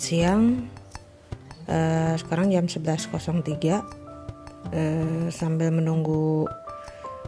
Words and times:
siang. 0.00 0.72
Uh, 1.68 2.16
sekarang 2.16 2.50
jam 2.50 2.66
11.03. 2.66 3.12
Uh, 4.72 5.28
sambil 5.28 5.68
menunggu 5.70 6.48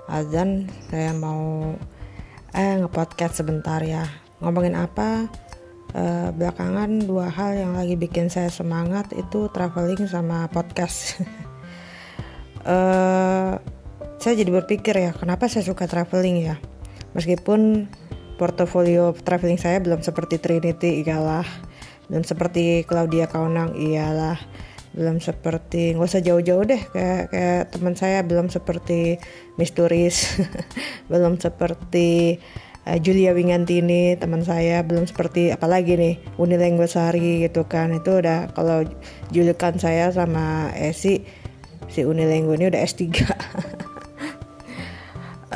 azan, 0.09 0.73
saya 0.89 1.13
mau 1.13 1.77
eh 2.57 2.81
ngepodcast 2.81 3.45
sebentar 3.45 3.85
ya. 3.85 4.09
Ngomongin 4.41 4.75
apa? 4.75 5.29
Uh, 5.93 6.33
belakangan 6.33 7.05
dua 7.05 7.29
hal 7.29 7.53
yang 7.53 7.77
lagi 7.77 8.01
bikin 8.01 8.33
saya 8.33 8.49
semangat 8.49 9.13
itu 9.13 9.53
traveling 9.53 10.09
sama 10.09 10.49
podcast. 10.49 11.21
uh, 12.65 13.61
saya 14.21 14.35
jadi 14.41 14.49
berpikir 14.49 14.97
ya, 14.97 15.13
kenapa 15.13 15.53
saya 15.53 15.69
suka 15.69 15.85
traveling 15.85 16.49
ya? 16.49 16.57
Meskipun 17.13 17.93
portofolio 18.41 19.13
traveling 19.13 19.61
saya 19.61 19.79
belum 19.85 20.01
seperti 20.01 20.41
Trinity 20.41 21.05
iyalah 21.05 21.45
belum 22.13 22.29
seperti 22.29 22.85
Claudia 22.85 23.25
Kaunang 23.25 23.73
iyalah 23.73 24.37
belum 24.93 25.25
seperti 25.25 25.97
nggak 25.97 26.05
usah 26.05 26.21
jauh-jauh 26.21 26.69
deh 26.69 26.85
kayak 26.93 27.33
kayak 27.33 27.63
teman 27.73 27.97
saya 27.97 28.21
belum 28.21 28.53
seperti 28.53 29.17
Misturis 29.57 30.37
belum 31.11 31.41
seperti 31.41 32.37
uh, 32.85 33.01
Julia 33.01 33.33
Wingantini 33.33 34.21
teman 34.21 34.45
saya 34.45 34.85
belum 34.85 35.09
seperti 35.09 35.49
apalagi 35.49 35.97
nih 35.97 36.15
Uni 36.37 36.61
Lenggosari 36.61 37.49
gitu 37.49 37.65
kan 37.65 37.97
itu 37.97 38.21
udah 38.21 38.53
kalau 38.53 38.85
julukan 39.33 39.81
saya 39.81 40.13
sama 40.13 40.69
Esi 40.77 41.25
si 41.89 42.05
Uni 42.05 42.29
Lenggo 42.29 42.53
ini 42.53 42.69
udah 42.69 42.81
S3 42.85 43.01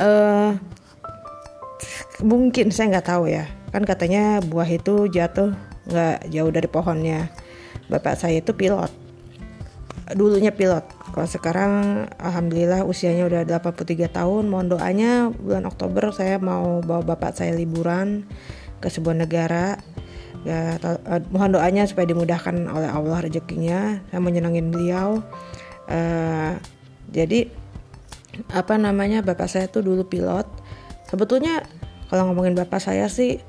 uh, 0.01 0.57
mungkin 2.33 2.73
saya 2.73 2.97
nggak 2.97 3.05
tahu 3.05 3.29
ya 3.29 3.45
kan 3.69 3.85
katanya 3.85 4.41
buah 4.41 4.65
itu 4.65 5.05
jatuh 5.13 5.66
nggak 5.87 6.29
jauh 6.29 6.51
dari 6.51 6.67
pohonnya. 6.67 7.31
Bapak 7.87 8.19
saya 8.19 8.43
itu 8.43 8.51
pilot. 8.51 8.91
Dulunya 10.15 10.51
pilot. 10.51 10.83
Kalau 11.11 11.27
sekarang 11.27 11.73
alhamdulillah 12.19 12.83
usianya 12.83 13.27
udah 13.27 13.41
83 13.47 14.11
tahun. 14.11 14.43
Mohon 14.51 14.67
doanya 14.77 15.11
bulan 15.31 15.67
Oktober 15.67 16.11
saya 16.11 16.39
mau 16.39 16.83
bawa 16.83 17.03
bapak 17.15 17.35
saya 17.35 17.55
liburan 17.55 18.27
ke 18.83 18.87
sebuah 18.91 19.15
negara. 19.15 19.79
Ya 20.45 20.79
uh, 20.79 21.23
mohon 21.33 21.55
doanya 21.55 21.83
supaya 21.89 22.07
dimudahkan 22.07 22.67
oleh 22.71 22.91
Allah 22.91 23.17
rezekinya. 23.23 23.99
Saya 24.11 24.19
mau 24.19 24.31
nyenengin 24.31 24.71
beliau. 24.71 25.23
Uh, 25.87 26.59
jadi 27.11 27.47
apa 28.51 28.77
namanya 28.77 29.23
bapak 29.23 29.47
saya 29.47 29.65
tuh 29.71 29.83
dulu 29.83 30.07
pilot. 30.07 30.45
Sebetulnya 31.07 31.63
kalau 32.11 32.31
ngomongin 32.31 32.55
bapak 32.55 32.79
saya 32.79 33.07
sih 33.11 33.39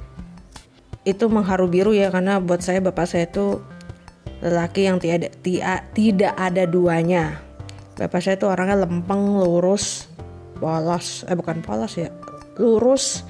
itu 1.09 1.25
mengharu 1.33 1.73
biru 1.73 1.97
ya 1.97 2.13
karena 2.13 2.37
buat 2.37 2.61
saya 2.61 2.85
bapak 2.85 3.09
saya 3.09 3.25
itu 3.25 3.65
lelaki 4.45 4.85
yang 4.85 5.01
tiada 5.01 5.33
tia, 5.41 5.89
tidak 5.97 6.37
ada 6.37 6.69
duanya. 6.69 7.41
Bapak 7.97 8.21
saya 8.21 8.37
itu 8.37 8.47
orangnya 8.47 8.85
lempeng 8.85 9.41
lurus 9.41 10.07
polos. 10.61 11.25
Eh 11.27 11.35
bukan 11.35 11.65
polos 11.65 11.97
ya 11.97 12.13
lurus. 12.61 13.25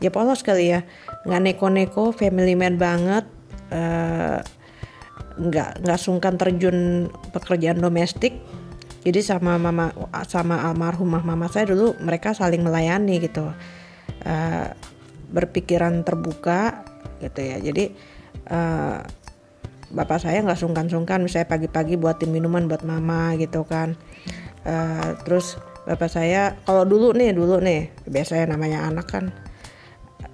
Ya 0.00 0.08
polos 0.08 0.40
kali 0.40 0.72
ya. 0.72 0.80
Nggak 1.28 1.40
neko-neko 1.44 2.16
family 2.16 2.56
man 2.56 2.80
banget. 2.80 3.28
Uh, 3.70 4.40
nggak 5.38 5.84
nggak 5.86 6.00
sungkan 6.00 6.40
terjun 6.40 7.06
pekerjaan 7.30 7.78
domestik. 7.78 8.40
Jadi 9.00 9.20
sama 9.20 9.56
mama 9.56 9.92
sama 10.28 10.60
almarhumah 10.66 11.24
mama 11.24 11.48
saya 11.48 11.70
dulu 11.70 11.94
mereka 12.02 12.32
saling 12.32 12.64
melayani 12.64 13.22
gitu. 13.22 13.46
Uh, 14.26 14.68
berpikiran 15.30 16.02
terbuka 16.02 16.89
gitu 17.20 17.40
ya. 17.40 17.56
Jadi 17.60 17.84
uh, 18.50 18.98
bapak 19.90 20.18
saya 20.22 20.40
nggak 20.42 20.58
sungkan-sungkan 20.58 21.20
misalnya 21.20 21.50
pagi-pagi 21.50 21.98
buatin 22.00 22.30
minuman 22.32 22.66
buat 22.66 22.82
mama 22.82 23.36
gitu 23.36 23.62
kan. 23.68 23.94
Uh, 24.64 25.16
terus 25.24 25.60
bapak 25.88 26.08
saya 26.12 26.56
kalau 26.68 26.84
dulu 26.84 27.16
nih 27.16 27.32
dulu 27.32 27.60
nih 27.60 27.88
biasanya 28.04 28.52
namanya 28.52 28.84
anak 28.84 29.08
kan 29.08 29.32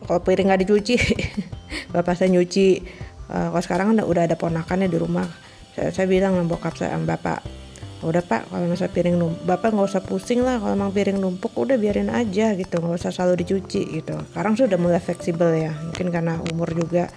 kalau 0.03 0.19
piring 0.19 0.51
nggak 0.51 0.67
dicuci 0.67 0.99
bapak 1.95 2.15
saya 2.15 2.31
nyuci. 2.31 2.83
Uh, 3.27 3.51
kalau 3.51 3.63
sekarang 3.63 3.87
udah 3.99 4.23
ada 4.23 4.39
ponakannya 4.39 4.87
di 4.87 4.99
rumah. 5.03 5.27
Saya, 5.75 5.91
saya 5.91 6.07
bilang 6.07 6.39
sama 6.39 6.47
bokap 6.47 6.75
saya 6.79 6.95
sama 6.95 7.19
bapak 7.19 7.66
udah 8.07 8.23
pak 8.23 8.47
kalau 8.47 8.71
misalnya 8.71 8.95
piring 8.95 9.17
numpuk 9.19 9.43
bapak 9.43 9.75
nggak 9.75 9.89
usah 9.91 10.03
pusing 10.07 10.47
lah 10.47 10.63
kalau 10.63 10.79
emang 10.79 10.95
piring 10.95 11.19
numpuk 11.19 11.51
udah 11.59 11.75
biarin 11.75 12.07
aja 12.09 12.55
gitu. 12.55 12.79
Nggak 12.79 13.03
usah 13.03 13.11
selalu 13.11 13.43
dicuci 13.43 13.83
gitu. 13.99 14.15
Sekarang 14.31 14.55
sudah 14.55 14.79
mulai 14.79 15.03
fleksibel 15.03 15.51
ya 15.59 15.75
mungkin 15.75 16.15
karena 16.15 16.39
umur 16.55 16.71
juga. 16.71 17.11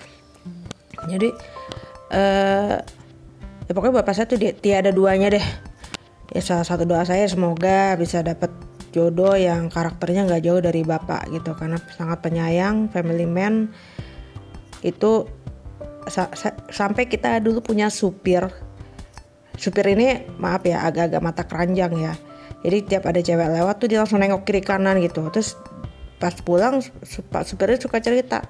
Jadi 1.05 1.29
eh 2.09 2.77
ya 3.69 3.71
pokoknya 3.71 4.01
bapak 4.01 4.13
saya 4.17 4.25
tuh 4.25 4.41
tiada 4.41 4.89
duanya 4.89 5.29
deh. 5.29 5.45
Ya 6.33 6.41
salah 6.41 6.65
satu 6.65 6.89
doa 6.89 7.05
saya 7.05 7.29
semoga 7.29 7.93
bisa 7.93 8.25
dapat 8.25 8.49
jodoh 8.89 9.37
yang 9.37 9.69
karakternya 9.69 10.25
nggak 10.25 10.41
jauh 10.41 10.61
dari 10.61 10.81
bapak 10.81 11.29
gitu. 11.29 11.53
Karena 11.53 11.77
sangat 11.93 12.25
penyayang 12.25 12.89
family 12.89 13.29
man. 13.29 13.69
Itu 14.81 15.29
sa 16.09 16.33
sa 16.33 16.57
sampai 16.73 17.05
kita 17.05 17.37
dulu 17.37 17.61
punya 17.61 17.93
supir 17.93 18.49
supir 19.59 19.91
ini 19.91 20.23
maaf 20.39 20.63
ya 20.63 20.87
agak-agak 20.87 21.21
mata 21.21 21.43
keranjang 21.43 21.91
ya. 21.99 22.13
Jadi 22.63 22.77
tiap 22.87 23.03
ada 23.07 23.19
cewek 23.19 23.49
lewat 23.59 23.75
tuh 23.83 23.87
dia 23.91 23.99
langsung 23.99 24.23
nengok 24.23 24.47
kiri 24.47 24.63
kanan 24.63 25.03
gitu. 25.03 25.27
Terus 25.27 25.59
pas 26.19 26.35
pulang 26.39 26.79
pak 27.31 27.43
supirnya 27.47 27.79
suka 27.79 28.03
cerita 28.03 28.43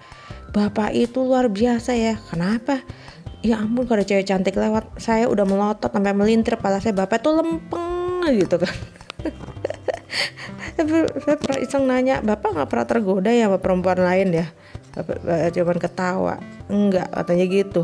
bapak 0.53 0.93
itu 0.93 1.25
luar 1.25 1.49
biasa 1.49 1.97
ya. 1.97 2.17
Kenapa? 2.29 2.85
Ya 3.41 3.57
ampun 3.57 3.89
kalau 3.89 4.05
cewek 4.05 4.29
cantik 4.29 4.53
lewat 4.53 5.01
saya 5.01 5.25
udah 5.25 5.45
melotot 5.49 5.89
sampai 5.89 6.13
melintir 6.13 6.61
kepala 6.61 6.77
saya. 6.77 6.93
Bapak 6.93 7.25
tuh 7.25 7.41
lempeng 7.41 8.29
gitu 8.37 8.61
kan. 8.61 8.73
Saya 10.79 11.35
pernah 11.35 11.59
iseng 11.59 11.83
nanya 11.91 12.23
bapak 12.23 12.55
nggak 12.55 12.69
pernah 12.71 12.87
tergoda 12.87 13.31
ya 13.35 13.51
sama 13.51 13.59
perempuan 13.59 13.99
lain 13.99 14.31
ya? 14.31 14.47
Cuman 15.51 15.75
ketawa. 15.75 16.39
Enggak 16.71 17.11
katanya 17.11 17.45
gitu. 17.51 17.83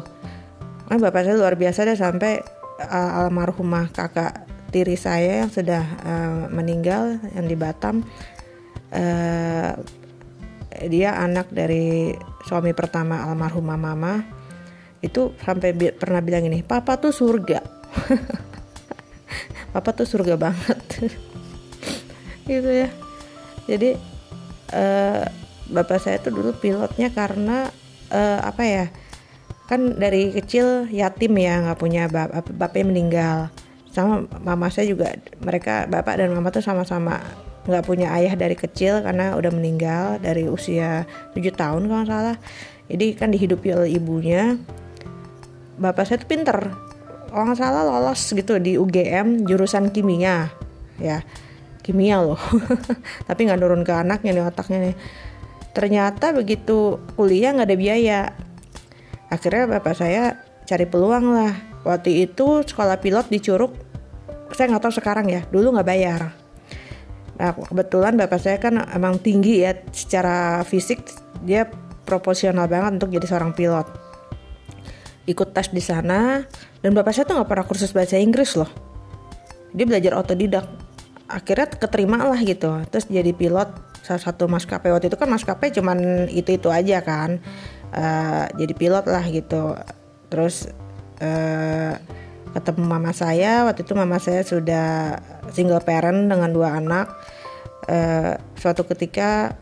Kan 0.88 1.04
bapak 1.04 1.28
saya 1.28 1.36
luar 1.36 1.60
biasa 1.60 1.84
deh 1.84 2.00
sampai 2.00 2.40
uh, 2.80 3.12
almarhumah 3.26 3.92
kakak 3.92 4.48
tiri 4.72 5.00
saya 5.00 5.46
yang 5.46 5.52
sudah 5.52 5.84
uh, 6.04 6.40
meninggal 6.52 7.20
yang 7.32 7.48
di 7.48 7.56
Batam. 7.56 8.04
Uh, 8.92 9.74
dia 10.92 11.16
anak 11.16 11.48
dari 11.56 12.12
suami 12.44 12.76
pertama 12.76 13.24
almarhumah 13.24 13.80
mama. 13.80 14.14
Itu 15.00 15.38
sampai 15.40 15.72
bi 15.72 15.94
pernah 15.96 16.20
bilang 16.20 16.44
ini 16.48 16.66
papa 16.66 17.00
tuh 17.00 17.16
surga. 17.16 17.60
Papa 19.76 19.92
tuh 19.92 20.08
surga 20.08 20.40
banget. 20.40 20.80
Gitu 22.48 22.70
ya. 22.72 22.88
Jadi 23.68 24.00
uh, 24.72 25.28
bapak 25.68 26.00
saya 26.00 26.24
tuh 26.24 26.32
dulu 26.32 26.56
pilotnya 26.56 27.12
karena 27.12 27.68
uh, 28.08 28.40
apa 28.40 28.64
ya 28.64 28.86
kan 29.66 29.98
dari 29.98 30.30
kecil 30.30 30.86
yatim 30.94 31.34
ya 31.42 31.62
nggak 31.66 31.80
punya 31.82 32.06
bapak 32.06 32.46
bapaknya 32.54 32.86
meninggal. 32.86 33.38
Sama 33.90 34.28
mama 34.44 34.70
saya 34.70 34.92
juga 34.92 35.16
mereka 35.42 35.90
bapak 35.90 36.22
dan 36.22 36.30
mama 36.36 36.54
tuh 36.54 36.62
sama-sama 36.62 37.22
nggak 37.66 37.86
punya 37.86 38.14
ayah 38.14 38.38
dari 38.38 38.54
kecil 38.54 39.02
karena 39.02 39.34
udah 39.34 39.50
meninggal 39.50 40.22
dari 40.22 40.46
usia 40.46 41.10
7 41.34 41.42
tahun 41.58 41.90
kalau 41.90 42.06
salah. 42.06 42.38
Jadi 42.86 43.18
kan 43.18 43.34
dihidupi 43.34 43.74
oleh 43.74 43.98
ibunya. 43.98 44.62
Bapak 45.82 46.06
saya 46.06 46.22
tuh 46.22 46.30
pinter. 46.30 46.58
Kalau 47.34 47.44
nggak 47.50 47.58
salah 47.58 47.84
lolos 47.84 48.22
gitu 48.32 48.62
di 48.62 48.78
UGM 48.78 49.50
jurusan 49.50 49.90
kimia. 49.90 50.54
Ya 51.02 51.26
kimia 51.82 52.22
loh. 52.22 52.40
Tapi 53.28 53.50
nggak 53.50 53.60
turun 53.62 53.82
ke 53.82 53.94
anaknya 53.98 54.32
nih 54.38 54.46
otaknya 54.46 54.78
nih. 54.92 54.96
Ternyata 55.74 56.32
begitu 56.38 57.02
kuliah 57.18 57.52
nggak 57.58 57.68
ada 57.68 57.78
biaya 57.78 58.20
akhirnya 59.30 59.80
bapak 59.80 59.96
saya 59.98 60.42
cari 60.66 60.86
peluang 60.90 61.26
lah. 61.32 61.54
Waktu 61.86 62.26
itu 62.26 62.66
sekolah 62.66 62.98
pilot 62.98 63.30
di 63.30 63.38
Curug 63.38 63.86
saya 64.54 64.72
nggak 64.72 64.84
tahu 64.88 64.94
sekarang 64.96 65.26
ya 65.30 65.42
dulu 65.50 65.76
nggak 65.78 65.88
bayar. 65.88 66.22
Nah 67.36 67.52
kebetulan 67.54 68.16
bapak 68.16 68.40
saya 68.40 68.58
kan 68.58 68.80
emang 68.94 69.20
tinggi 69.20 69.62
ya 69.66 69.76
secara 69.92 70.64
fisik 70.64 71.04
dia 71.44 71.68
proporsional 72.08 72.66
banget 72.66 73.02
untuk 73.02 73.14
jadi 73.14 73.28
seorang 73.28 73.52
pilot. 73.54 73.88
Ikut 75.26 75.52
tes 75.52 75.74
di 75.74 75.82
sana 75.82 76.46
dan 76.80 76.92
bapak 76.94 77.12
saya 77.14 77.26
tuh 77.26 77.38
nggak 77.38 77.50
pernah 77.50 77.66
kursus 77.66 77.92
bahasa 77.92 78.18
Inggris 78.18 78.56
loh. 78.56 78.70
Dia 79.76 79.86
belajar 79.86 80.16
otodidak. 80.16 80.66
Akhirnya 81.26 81.66
keterima 81.68 82.22
lah 82.22 82.38
gitu 82.42 82.82
terus 82.90 83.10
jadi 83.10 83.34
pilot. 83.34 83.70
Salah 84.06 84.22
satu 84.22 84.46
maskapai 84.46 84.94
waktu 84.94 85.10
itu 85.10 85.18
kan 85.18 85.26
maskapai 85.26 85.74
cuman 85.74 86.30
itu 86.30 86.54
itu 86.54 86.70
aja 86.70 87.02
kan 87.02 87.42
uh, 87.94 88.46
jadi 88.56 88.74
pilot 88.74 89.06
lah 89.06 89.26
gitu. 89.30 89.78
Terus 90.32 90.72
uh, 91.22 91.94
ketemu 92.56 92.84
mama 92.88 93.12
saya 93.12 93.68
waktu 93.68 93.84
itu 93.84 93.94
mama 93.94 94.16
saya 94.18 94.42
sudah 94.42 95.20
single 95.52 95.84
parent 95.84 96.32
dengan 96.32 96.50
dua 96.50 96.80
anak. 96.80 97.12
Uh, 97.86 98.40
suatu 98.58 98.88
ketika 98.88 99.54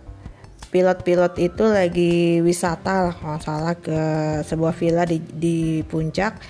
pilot-pilot 0.73 1.37
itu 1.37 1.63
lagi 1.69 2.41
wisata 2.41 3.11
lah 3.11 3.15
kalau 3.17 3.39
salah 3.43 3.75
ke 3.77 3.99
sebuah 4.41 4.73
villa 4.73 5.03
di, 5.05 5.21
di 5.21 5.57
puncak. 5.85 6.41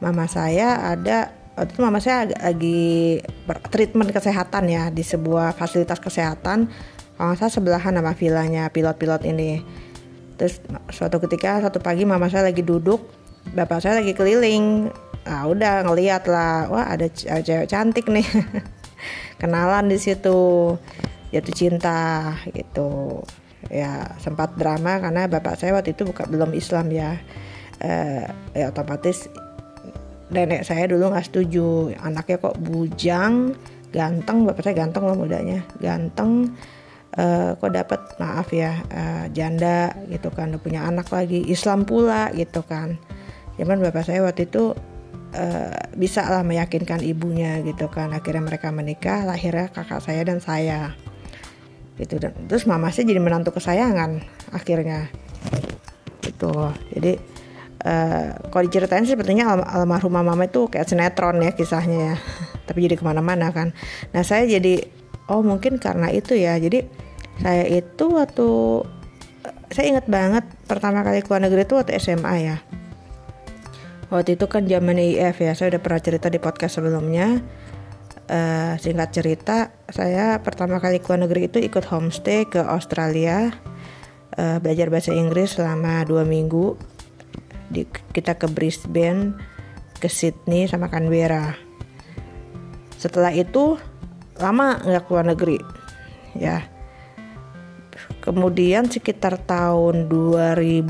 Mama 0.00 0.24
saya 0.28 0.96
ada 0.96 1.28
waktu 1.56 1.72
itu 1.76 1.80
mama 1.84 2.00
saya 2.00 2.28
lagi 2.40 3.20
treatment 3.68 4.12
kesehatan 4.12 4.68
ya 4.68 4.88
di 4.88 5.04
sebuah 5.04 5.52
fasilitas 5.52 6.00
kesehatan. 6.00 6.72
Kalau 7.16 7.32
saya 7.36 7.48
sebelahan 7.48 7.96
nama 7.96 8.12
villanya 8.12 8.68
pilot-pilot 8.68 9.24
ini 9.28 9.60
terus 10.36 10.60
suatu 10.92 11.16
ketika 11.24 11.64
satu 11.64 11.80
pagi 11.80 12.04
mama 12.04 12.28
saya 12.28 12.52
lagi 12.52 12.60
duduk 12.60 13.26
bapak 13.52 13.78
saya 13.84 14.02
lagi 14.02 14.16
keliling. 14.16 14.90
Ah 15.26 15.42
udah 15.50 15.82
ngeliat 15.82 16.26
lah 16.30 16.70
wah 16.70 16.86
ada 16.86 17.10
cewek 17.10 17.66
cantik 17.66 18.06
nih. 18.06 18.26
Kenalan 19.42 19.90
di 19.90 19.98
situ 19.98 20.74
jatuh 21.34 21.54
cinta 21.54 22.34
gitu. 22.50 23.22
Ya 23.66 24.14
sempat 24.22 24.54
drama 24.54 25.02
karena 25.02 25.26
bapak 25.26 25.58
saya 25.58 25.74
waktu 25.74 25.94
itu 25.94 26.06
bukan 26.06 26.26
belum 26.30 26.50
Islam 26.54 26.86
ya. 26.94 27.18
Eh, 27.82 28.24
ya 28.56 28.72
otomatis 28.72 29.28
nenek 30.30 30.62
saya 30.62 30.86
dulu 30.86 31.10
nggak 31.10 31.26
setuju. 31.26 31.90
Anaknya 31.98 32.38
kok 32.38 32.56
bujang 32.62 33.58
ganteng 33.90 34.46
bapak 34.46 34.62
saya 34.62 34.86
ganteng 34.86 35.10
loh 35.10 35.18
mudanya. 35.18 35.66
Ganteng 35.82 36.54
uh, 37.16 37.56
kok 37.56 37.72
dapat 37.72 38.00
maaf 38.20 38.52
ya 38.52 38.84
uh, 38.92 39.24
janda 39.32 39.92
gitu 40.12 40.28
kan 40.30 40.52
udah 40.54 40.62
punya 40.62 40.84
anak 40.84 41.08
lagi 41.10 41.42
Islam 41.48 41.88
pula 41.88 42.30
gitu 42.36 42.62
kan. 42.62 43.00
Zaman 43.56 43.80
bapak 43.80 44.04
saya 44.04 44.20
waktu 44.20 44.48
itu 44.48 44.76
uh, 45.32 45.78
bisa 45.96 46.28
lah 46.28 46.44
meyakinkan 46.44 47.00
ibunya 47.00 47.64
gitu 47.64 47.88
kan. 47.88 48.12
Akhirnya 48.12 48.44
mereka 48.44 48.68
menikah 48.68 49.24
lahirnya 49.24 49.72
kakak 49.72 50.04
saya 50.04 50.22
dan 50.28 50.38
saya. 50.44 50.92
Gitu 51.96 52.20
dan 52.20 52.36
terus 52.44 52.68
mama 52.68 52.92
saya 52.92 53.08
jadi 53.08 53.20
menantu 53.20 53.56
kesayangan 53.56 54.20
akhirnya. 54.52 55.08
Itu 56.20 56.52
jadi 56.92 57.16
uh, 57.80 58.28
kalau 58.52 58.62
diceritain 58.68 59.08
sih 59.08 59.16
sebetulnya 59.16 59.48
al 59.48 59.64
almarhumah 59.64 60.20
mama 60.20 60.44
itu 60.44 60.68
kayak 60.68 60.84
sinetron 60.84 61.40
ya 61.40 61.56
kisahnya 61.56 62.12
ya. 62.12 62.16
Tapi 62.68 62.84
jadi 62.84 63.00
ke 63.00 63.04
mana-mana 63.08 63.48
kan. 63.56 63.72
Nah 64.12 64.20
saya 64.20 64.44
jadi 64.44 64.84
oh 65.32 65.40
mungkin 65.40 65.80
karena 65.80 66.12
itu 66.12 66.36
ya. 66.36 66.60
Jadi 66.60 67.05
saya 67.40 67.64
itu 67.68 68.04
waktu 68.12 68.48
saya 69.70 69.86
ingat 69.92 70.06
banget 70.08 70.44
pertama 70.64 71.04
kali 71.04 71.20
keluar 71.20 71.42
negeri 71.42 71.66
itu 71.66 71.74
waktu 71.76 71.98
SMA 71.98 72.34
ya. 72.42 72.56
Waktu 74.06 74.38
itu 74.38 74.46
kan 74.46 74.64
zaman 74.70 75.02
IF 75.02 75.42
ya 75.42 75.52
saya 75.58 75.74
udah 75.76 75.82
pernah 75.82 76.00
cerita 76.00 76.30
di 76.30 76.38
podcast 76.38 76.78
sebelumnya. 76.78 77.42
Uh, 78.26 78.74
singkat 78.82 79.14
cerita 79.14 79.70
saya 79.86 80.42
pertama 80.42 80.82
kali 80.82 80.98
ke 80.98 81.06
luar 81.06 81.30
negeri 81.30 81.46
itu 81.46 81.62
ikut 81.62 81.86
homestay 81.86 82.42
ke 82.42 82.58
Australia 82.58 83.54
uh, 84.34 84.58
belajar 84.58 84.90
bahasa 84.90 85.14
Inggris 85.14 85.54
selama 85.54 86.02
dua 86.06 86.26
minggu. 86.26 86.74
Di, 87.66 87.82
kita 88.14 88.38
ke 88.38 88.46
Brisbane 88.46 89.34
ke 89.98 90.06
Sydney 90.06 90.70
sama 90.70 90.86
Canberra. 90.86 91.58
Setelah 92.98 93.34
itu 93.34 93.78
lama 94.38 94.78
nggak 94.82 95.04
keluar 95.08 95.26
negeri 95.26 95.58
ya 96.36 96.75
kemudian 98.26 98.90
sekitar 98.90 99.38
tahun 99.38 100.10
2005 100.10 100.82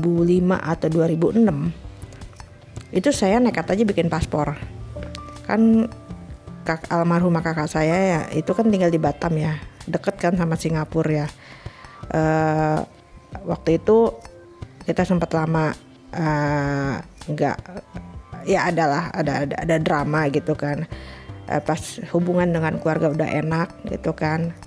atau 0.57 0.87
2006 0.89 1.37
itu 2.97 3.09
saya 3.13 3.37
nekat 3.37 3.77
aja 3.77 3.85
bikin 3.85 4.09
paspor. 4.09 4.57
Kan 5.45 5.85
kak 6.65 6.89
almarhumah 6.89 7.45
kakak 7.45 7.69
saya 7.69 7.95
ya 7.95 8.21
itu 8.33 8.51
kan 8.57 8.67
tinggal 8.73 8.89
di 8.89 8.97
Batam 8.97 9.37
ya 9.37 9.53
deket 9.85 10.17
kan 10.17 10.33
sama 10.33 10.57
Singapura 10.57 11.13
ya. 11.13 11.27
Uh, 12.09 12.81
waktu 13.45 13.77
itu 13.77 14.17
kita 14.89 15.05
sempat 15.05 15.29
lama 15.37 15.77
uh, 16.17 16.95
nggak 17.29 17.57
ya 18.49 18.65
adalah 18.71 19.13
ada 19.13 19.45
ada 19.45 19.55
ada 19.61 19.75
drama 19.77 20.25
gitu 20.33 20.57
kan. 20.57 20.89
Uh, 21.45 21.61
pas 21.61 22.01
hubungan 22.17 22.49
dengan 22.49 22.81
keluarga 22.81 23.13
udah 23.13 23.29
enak 23.29 23.69
gitu 23.93 24.17
kan 24.17 24.57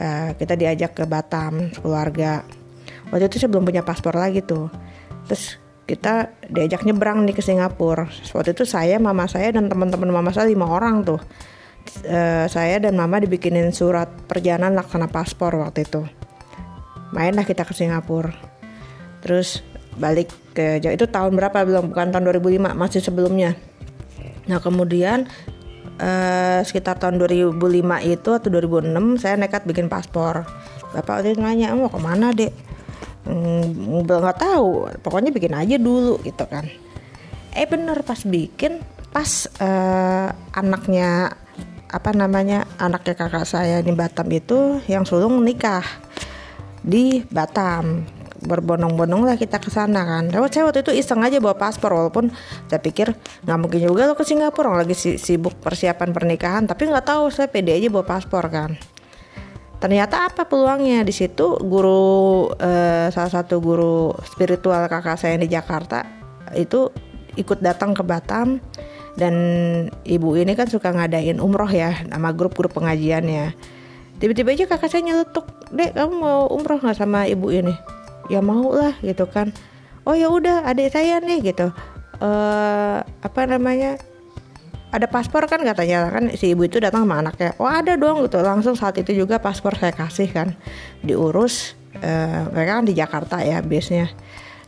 uh, 0.00 0.32
kita 0.34 0.56
diajak 0.56 0.96
ke 0.96 1.04
Batam 1.04 1.68
keluarga 1.78 2.42
waktu 3.12 3.28
itu 3.28 3.44
saya 3.44 3.50
belum 3.52 3.68
punya 3.68 3.84
paspor 3.84 4.16
lagi 4.16 4.40
tuh 4.42 4.72
terus 5.28 5.60
kita 5.90 6.30
diajak 6.46 6.86
nyebrang 6.86 7.26
nih 7.26 7.34
ke 7.34 7.42
Singapura. 7.42 8.06
Waktu 8.06 8.54
itu 8.54 8.62
saya, 8.62 9.02
mama 9.02 9.26
saya 9.26 9.50
dan 9.50 9.66
teman-teman 9.66 10.14
mama 10.14 10.30
saya 10.30 10.46
lima 10.46 10.70
orang 10.70 11.02
tuh. 11.02 11.18
E, 12.06 12.46
saya 12.46 12.78
dan 12.78 12.94
mama 12.94 13.18
dibikinin 13.18 13.74
surat 13.74 14.06
perjalanan 14.30 14.78
laksana 14.78 15.10
paspor 15.10 15.58
waktu 15.58 15.82
itu. 15.82 16.06
Mainlah 17.10 17.42
kita 17.42 17.66
ke 17.66 17.74
Singapura. 17.74 18.30
Terus 19.18 19.66
balik 19.98 20.30
ke 20.54 20.78
itu 20.78 21.10
tahun 21.10 21.34
berapa 21.34 21.66
belum 21.66 21.90
bukan 21.90 22.14
tahun 22.14 22.38
2005 22.38 22.78
masih 22.78 23.02
sebelumnya. 23.02 23.58
Nah 24.46 24.62
kemudian 24.62 25.26
e, 26.00 26.10
sekitar 26.64 26.96
tahun 26.96 27.20
2005 27.20 27.60
itu 28.08 28.30
atau 28.32 28.48
2006 28.48 29.20
saya 29.20 29.36
nekat 29.36 29.68
bikin 29.68 29.92
paspor. 29.92 30.48
Bapak 30.96 31.22
itu 31.22 31.38
nanya 31.38 31.76
mau 31.76 31.92
ke 31.92 32.00
mana 32.00 32.32
dek? 32.32 32.70
hmm, 33.26 34.06
nggak 34.06 34.38
tahu 34.40 34.88
pokoknya 35.02 35.30
bikin 35.34 35.54
aja 35.56 35.76
dulu 35.76 36.20
gitu 36.24 36.44
kan 36.48 36.66
eh 37.54 37.66
bener 37.66 38.00
pas 38.06 38.20
bikin 38.22 38.80
pas 39.10 39.50
uh, 39.58 40.30
anaknya 40.54 41.34
apa 41.90 42.10
namanya 42.14 42.70
anaknya 42.78 43.18
kakak 43.18 43.42
saya 43.42 43.82
di 43.82 43.90
Batam 43.90 44.30
itu 44.30 44.78
yang 44.86 45.02
sulung 45.02 45.42
nikah 45.42 45.82
di 46.86 47.26
Batam 47.26 48.06
berbondong-bondong 48.40 49.22
lah 49.28 49.36
kita 49.36 49.60
ke 49.60 49.68
sana 49.68 50.04
kan. 50.04 50.32
Lewat 50.32 50.50
saya 50.52 50.64
waktu 50.68 50.80
itu 50.84 50.92
iseng 50.96 51.20
aja 51.20 51.36
bawa 51.38 51.56
paspor 51.56 51.92
walaupun 51.92 52.32
saya 52.66 52.80
pikir 52.80 53.12
nggak 53.44 53.58
mungkin 53.60 53.80
juga 53.84 54.08
lo 54.08 54.16
ke 54.16 54.24
Singapura 54.24 54.72
orang 54.72 54.88
lagi 54.88 54.96
sibuk 54.96 55.60
persiapan 55.60 56.10
pernikahan 56.16 56.64
tapi 56.64 56.88
nggak 56.88 57.04
tahu 57.04 57.28
saya 57.28 57.52
pede 57.52 57.76
aja 57.76 57.88
bawa 57.92 58.04
paspor 58.04 58.44
kan. 58.48 58.76
Ternyata 59.80 60.28
apa 60.28 60.44
peluangnya? 60.44 61.04
Di 61.04 61.12
situ 61.12 61.56
guru 61.60 62.48
eh, 62.60 63.08
salah 63.12 63.32
satu 63.32 63.60
guru 63.60 64.12
spiritual 64.28 64.88
kakak 64.88 65.16
saya 65.16 65.36
di 65.40 65.48
Jakarta 65.48 66.04
itu 66.56 66.88
ikut 67.38 67.62
datang 67.62 67.94
ke 67.94 68.02
Batam 68.02 68.60
dan 69.16 69.34
ibu 70.04 70.36
ini 70.36 70.52
kan 70.56 70.66
suka 70.68 70.92
ngadain 70.92 71.38
umroh 71.38 71.68
ya 71.68 72.04
nama 72.08 72.32
grup-grup 72.32 72.76
pengajiannya. 72.76 73.52
Tiba-tiba 74.20 74.52
aja 74.52 74.64
kakak 74.68 74.92
saya 74.92 75.00
nyeletuk 75.04 75.48
dek 75.72 75.96
kamu 75.96 76.12
mau 76.12 76.44
umroh 76.52 76.76
nggak 76.76 76.96
sama 76.96 77.24
ibu 77.24 77.48
ini 77.48 77.99
ya 78.30 78.38
mau 78.38 78.70
lah 78.70 78.94
gitu 79.02 79.26
kan. 79.26 79.50
Oh 80.06 80.14
ya 80.14 80.30
udah 80.30 80.64
adik 80.64 80.94
saya 80.94 81.18
nih 81.18 81.52
gitu. 81.52 81.74
Uh, 82.22 83.02
apa 83.02 83.48
namanya 83.48 83.98
ada 84.90 85.06
paspor 85.06 85.46
kan 85.48 85.62
katanya 85.62 86.10
kan 86.10 86.30
si 86.34 86.54
ibu 86.54 86.62
itu 86.62 86.78
datang 86.78 87.04
sama 87.04 87.26
anaknya. 87.26 87.58
Oh 87.58 87.66
ada 87.66 87.98
dong 87.98 88.22
gitu 88.24 88.38
langsung 88.40 88.78
saat 88.78 88.94
itu 89.02 89.10
juga 89.12 89.42
paspor 89.42 89.74
saya 89.74 89.90
kasih 89.90 90.30
kan. 90.30 90.48
Diurus 91.02 91.74
uh, 91.98 92.46
mereka 92.54 92.80
kan 92.80 92.86
di 92.86 92.94
Jakarta 92.94 93.36
ya 93.42 93.58
biasanya 93.60 94.08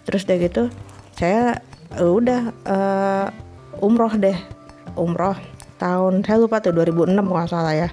terus 0.03 0.27
deh 0.27 0.35
gitu 0.43 0.67
saya 1.15 1.63
uh, 1.95 2.11
udah 2.11 2.43
uh, 2.67 3.27
umroh 3.79 4.13
deh. 4.19 4.37
Umroh 4.99 5.39
tahun 5.79 6.27
saya 6.27 6.39
lupa 6.43 6.61
tuh 6.61 6.75
2006 6.75 7.15
kalau 7.15 7.49
salah 7.49 7.75
ya. 7.79 7.89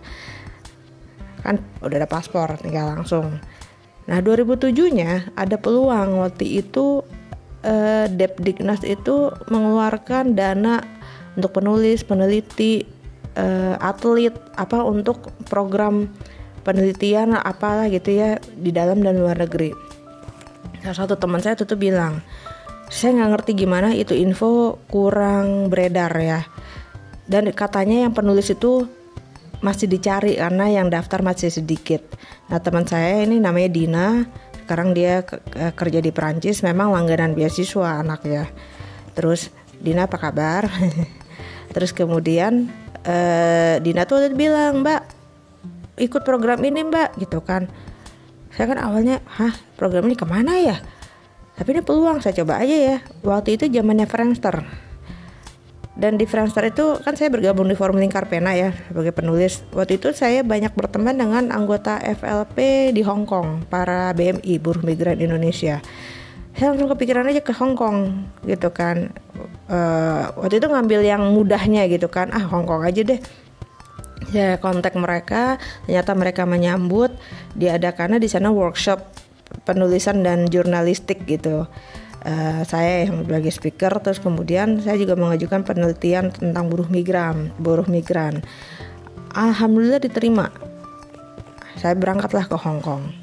Kan 1.39 1.63
udah 1.79 2.03
ada 2.03 2.09
paspor 2.09 2.57
tinggal 2.59 2.91
langsung 2.99 3.39
nah 4.09 4.17
2007 4.25 4.73
nya 4.89 5.29
ada 5.37 5.61
peluang 5.61 6.25
waktu 6.25 6.65
itu 6.65 7.05
uh, 7.63 8.05
Depdiknas 8.09 8.81
itu 8.81 9.29
mengeluarkan 9.53 10.33
dana 10.33 10.81
untuk 11.37 11.61
penulis, 11.61 12.03
peneliti, 12.03 12.83
uh, 13.37 13.77
atlet, 13.79 14.33
apa 14.59 14.83
untuk 14.83 15.31
program 15.47 16.09
penelitian 16.67 17.39
apalah 17.39 17.87
gitu 17.87 18.11
ya 18.11 18.37
di 18.59 18.75
dalam 18.75 18.99
dan 18.99 19.21
luar 19.21 19.39
negeri. 19.39 19.71
Salah 20.83 20.97
satu 21.05 21.15
teman 21.19 21.39
saya 21.43 21.55
tuh, 21.55 21.67
tuh 21.67 21.79
bilang, 21.79 22.23
saya 22.91 23.15
nggak 23.15 23.31
ngerti 23.35 23.51
gimana 23.55 23.95
itu 23.95 24.15
info 24.15 24.79
kurang 24.91 25.71
beredar 25.71 26.11
ya. 26.19 26.43
Dan 27.29 27.53
katanya 27.53 28.09
yang 28.09 28.13
penulis 28.15 28.49
itu 28.49 28.89
masih 29.59 29.87
dicari 29.91 30.39
karena 30.39 30.71
yang 30.71 30.87
daftar 30.87 31.19
masih 31.23 31.51
sedikit. 31.51 32.03
Nah 32.47 32.59
teman 32.63 32.87
saya 32.87 33.23
ini 33.23 33.39
namanya 33.39 33.69
Dina, 33.71 34.07
sekarang 34.65 34.95
dia 34.95 35.23
kerja 35.75 35.99
di 35.99 36.11
Perancis, 36.15 36.63
memang 36.63 36.91
langganan 36.95 37.35
beasiswa 37.35 37.99
anak 37.99 38.23
ya. 38.27 38.45
Terus 39.13 39.51
Dina 39.79 40.07
apa 40.07 40.19
kabar? 40.19 40.67
terus 41.73 41.93
kemudian 41.93 42.69
uh, 43.05 43.75
Dina 43.81 44.05
tuh 44.09 44.25
bilang 44.33 44.81
mbak 44.81 45.05
ikut 46.01 46.25
program 46.25 46.61
ini 46.65 46.85
mbak 46.85 47.19
gitu 47.21 47.43
kan 47.45 47.69
saya 48.53 48.73
kan 48.73 48.79
awalnya 48.81 49.21
hah 49.37 49.53
program 49.77 50.09
ini 50.09 50.17
ke 50.17 50.25
mana 50.25 50.57
ya 50.57 50.77
tapi 51.59 51.75
ini 51.75 51.81
peluang 51.85 52.23
saya 52.23 52.33
coba 52.41 52.63
aja 52.63 52.75
ya 52.75 52.97
waktu 53.21 53.59
itu 53.59 53.69
zamannya 53.69 54.09
Friendster 54.09 54.65
dan 55.99 56.15
di 56.15 56.23
Friendster 56.23 56.63
itu 56.71 56.95
kan 57.03 57.19
saya 57.19 57.27
bergabung 57.27 57.67
di 57.67 57.75
Forum 57.75 57.99
Lingkar 57.99 58.31
Pena 58.31 58.55
ya 58.55 58.71
sebagai 58.87 59.11
penulis. 59.11 59.59
Waktu 59.75 59.99
itu 59.99 60.15
saya 60.15 60.47
banyak 60.47 60.71
berteman 60.71 61.19
dengan 61.19 61.51
anggota 61.51 61.99
FLP 61.99 62.89
di 62.95 63.03
Hong 63.03 63.27
Kong, 63.27 63.67
para 63.67 64.15
BMI 64.15 64.63
buruh 64.63 64.79
migran 64.79 65.19
Indonesia. 65.19 65.83
Saya 66.55 66.71
langsung 66.71 66.87
kepikiran 66.95 67.27
aja 67.27 67.43
ke 67.43 67.51
Hong 67.51 67.75
Kong 67.75 68.25
gitu 68.47 68.71
kan. 68.71 69.11
Uh, 69.67 70.31
waktu 70.39 70.63
itu 70.63 70.71
ngambil 70.71 71.03
yang 71.03 71.21
mudahnya 71.35 71.91
gitu 71.91 72.07
kan. 72.07 72.31
Ah 72.31 72.47
Hong 72.47 72.63
Kong 72.63 72.87
aja 72.87 73.03
deh. 73.03 73.19
Saya 74.31 74.55
kontak 74.59 74.95
mereka, 74.95 75.59
ternyata 75.83 76.11
mereka 76.15 76.43
menyambut. 76.47 77.11
Diadakannya 77.59 78.23
di 78.23 78.31
sana 78.31 78.55
workshop 78.55 79.03
penulisan 79.67 80.23
dan 80.23 80.47
jurnalistik 80.47 81.27
gitu 81.27 81.67
uh, 82.25 82.61
saya 82.67 83.07
yang 83.07 83.23
sebagai 83.23 83.51
speaker 83.53 83.93
terus 84.03 84.19
kemudian 84.19 84.79
saya 84.83 84.99
juga 84.99 85.15
mengajukan 85.15 85.63
penelitian 85.63 86.31
tentang 86.33 86.67
buruh 86.67 86.87
migran 86.87 87.51
buruh 87.59 87.85
migran. 87.87 88.43
Alhamdulillah 89.35 90.01
diterima. 90.01 90.49
Saya 91.77 91.95
berangkatlah 91.95 92.49
ke 92.49 92.57
Hong 92.59 92.81
Kong. 92.81 93.13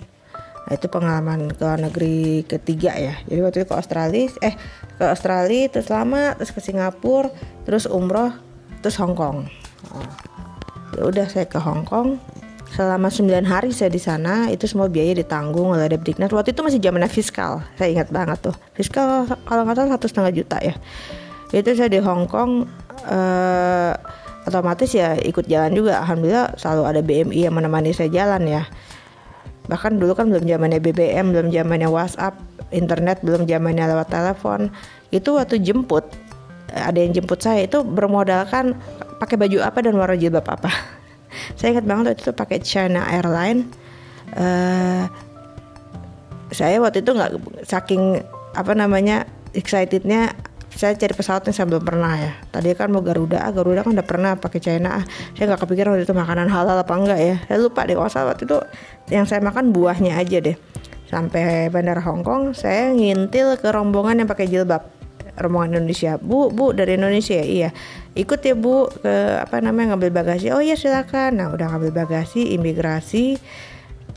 Nah, 0.67 0.73
itu 0.75 0.91
pengalaman 0.91 1.53
ke 1.55 1.69
negeri 1.79 2.43
ketiga 2.43 2.95
ya. 2.99 3.15
Jadi 3.27 3.41
waktu 3.43 3.57
itu 3.63 3.69
ke 3.71 3.77
Australia 3.77 4.27
eh 4.43 4.55
ke 4.97 5.05
Australia 5.05 5.71
terus 5.71 5.89
lama 5.93 6.35
terus 6.39 6.51
ke 6.51 6.61
Singapura 6.63 7.31
terus 7.63 7.85
umroh 7.87 8.33
terus 8.83 8.97
Hong 8.99 9.15
Kong. 9.15 9.47
Ya 10.97 11.03
udah 11.05 11.27
saya 11.29 11.47
ke 11.47 11.59
Hong 11.61 11.85
Kong 11.85 12.19
selama 12.77 13.09
9 13.09 13.49
hari 13.49 13.73
saya 13.73 13.89
di 13.89 13.97
sana 13.97 14.53
itu 14.53 14.69
semua 14.69 14.93
biaya 14.93 15.17
ditanggung 15.17 15.73
oleh 15.73 15.89
Depdiknas 15.89 16.29
waktu 16.29 16.53
itu 16.53 16.61
masih 16.61 16.77
zamannya 16.85 17.09
fiskal 17.09 17.65
saya 17.81 17.89
ingat 17.89 18.13
banget 18.13 18.53
tuh. 18.53 18.57
Fiskal 18.77 19.25
kalau 19.49 19.65
nggak 19.65 19.77
salah 19.81 19.91
satu 19.97 20.07
setengah 20.13 20.33
juta 20.37 20.61
ya. 20.61 20.77
Itu 21.57 21.73
saya 21.73 21.89
di 21.89 22.05
Hong 22.05 22.29
Kong 22.29 22.69
eh, 23.09 23.93
otomatis 24.45 24.93
ya 24.93 25.17
ikut 25.17 25.49
jalan 25.49 25.73
juga. 25.73 26.05
Alhamdulillah 26.05 26.53
selalu 26.61 26.83
ada 26.85 27.01
BMI 27.01 27.41
yang 27.49 27.57
menemani 27.57 27.97
saya 27.97 28.13
jalan 28.13 28.45
ya. 28.45 28.69
Bahkan 29.73 29.97
dulu 29.97 30.13
kan 30.13 30.29
belum 30.29 30.45
zamannya 30.45 30.79
BBM 30.85 31.33
belum 31.33 31.49
zamannya 31.49 31.89
WhatsApp 31.89 32.37
internet 32.77 33.25
belum 33.25 33.49
zamannya 33.49 33.89
lewat 33.89 34.13
telepon. 34.13 34.69
Itu 35.09 35.41
waktu 35.41 35.65
jemput 35.65 36.05
ada 36.77 36.99
yang 37.01 37.17
jemput 37.17 37.41
saya 37.41 37.65
itu 37.65 37.81
bermodalkan 37.81 38.77
pakai 39.17 39.41
baju 39.41 39.65
apa 39.65 39.81
dan 39.81 39.97
warna 39.97 40.19
jilbab 40.19 40.45
apa 40.45 40.96
saya 41.55 41.77
ingat 41.77 41.87
banget 41.87 42.05
waktu 42.13 42.23
itu 42.23 42.33
pakai 42.33 42.59
China 42.63 43.05
Airline 43.07 43.69
uh, 44.37 45.07
saya 46.51 46.79
waktu 46.79 47.03
itu 47.03 47.11
nggak 47.11 47.33
saking 47.67 48.23
apa 48.55 48.73
namanya 48.73 49.27
excitednya 49.53 50.33
saya 50.77 50.93
cari 50.93 51.17
pesawat 51.17 51.49
yang 51.49 51.57
saya 51.57 51.67
belum 51.73 51.85
pernah 51.89 52.13
ya. 52.21 52.33
Tadi 52.53 52.77
kan 52.77 52.93
mau 52.93 53.01
Garuda 53.01 53.49
ah 53.49 53.49
Garuda 53.49 53.81
kan 53.81 53.97
udah 53.97 54.07
pernah 54.07 54.37
pakai 54.37 54.61
China 54.61 55.01
ah. 55.01 55.05
Saya 55.33 55.49
nggak 55.49 55.65
kepikiran 55.65 55.97
waktu 55.97 56.05
itu 56.05 56.13
makanan 56.13 56.53
halal 56.53 56.77
apa 56.77 56.93
enggak 56.93 57.17
ya. 57.17 57.37
Saya 57.49 57.59
lupa 57.65 57.89
deh 57.89 57.97
kalau 57.97 58.13
waktu 58.13 58.45
itu 58.45 58.59
yang 59.09 59.25
saya 59.25 59.41
makan 59.41 59.73
buahnya 59.73 60.21
aja 60.21 60.37
deh. 60.45 60.57
Sampai 61.09 61.73
bandara 61.73 62.05
Hong 62.05 62.21
Kong 62.21 62.53
saya 62.53 62.93
ngintil 62.93 63.57
ke 63.57 63.73
rombongan 63.73 64.21
yang 64.21 64.29
pakai 64.29 64.53
jilbab. 64.53 64.85
Rombongan 65.41 65.81
Indonesia. 65.81 66.21
Bu 66.21 66.53
bu 66.53 66.77
dari 66.77 67.01
Indonesia? 67.01 67.41
Iya 67.41 67.73
ikut 68.17 68.41
ya 68.41 68.57
bu 68.57 68.89
ke 68.89 69.15
apa 69.39 69.61
namanya 69.61 69.95
ngambil 69.95 70.11
bagasi. 70.11 70.49
Oh 70.51 70.65
iya 70.65 70.75
silakan. 70.75 71.37
Nah 71.37 71.53
udah 71.53 71.69
ngambil 71.77 71.93
bagasi 71.93 72.57
imigrasi 72.57 73.37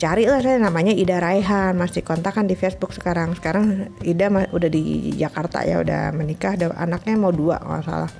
carilah 0.00 0.40
saya 0.40 0.56
namanya 0.56 0.96
Ida 0.96 1.20
Raihan. 1.20 1.76
Masih 1.76 2.00
kontak 2.00 2.40
kan 2.40 2.48
di 2.48 2.56
Facebook 2.56 2.96
sekarang. 2.96 3.36
Sekarang 3.36 3.92
Ida 4.00 4.32
udah 4.32 4.70
di 4.72 5.12
Jakarta 5.20 5.60
ya 5.62 5.84
udah 5.84 6.16
menikah. 6.16 6.56
Ada 6.56 6.72
anaknya 6.80 7.14
mau 7.20 7.30
dua 7.30 7.60
nggak 7.60 7.84
salah. 7.84 8.10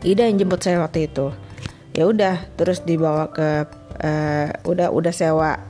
Ida 0.00 0.24
yang 0.24 0.40
jemput 0.40 0.64
saya 0.64 0.80
waktu 0.80 1.12
itu. 1.12 1.28
Ya 1.92 2.08
udah 2.08 2.48
terus 2.56 2.82
dibawa 2.82 3.30
ke 3.30 3.68
uh, 4.00 4.48
udah 4.64 4.88
udah 4.90 5.12
sewa 5.12 5.60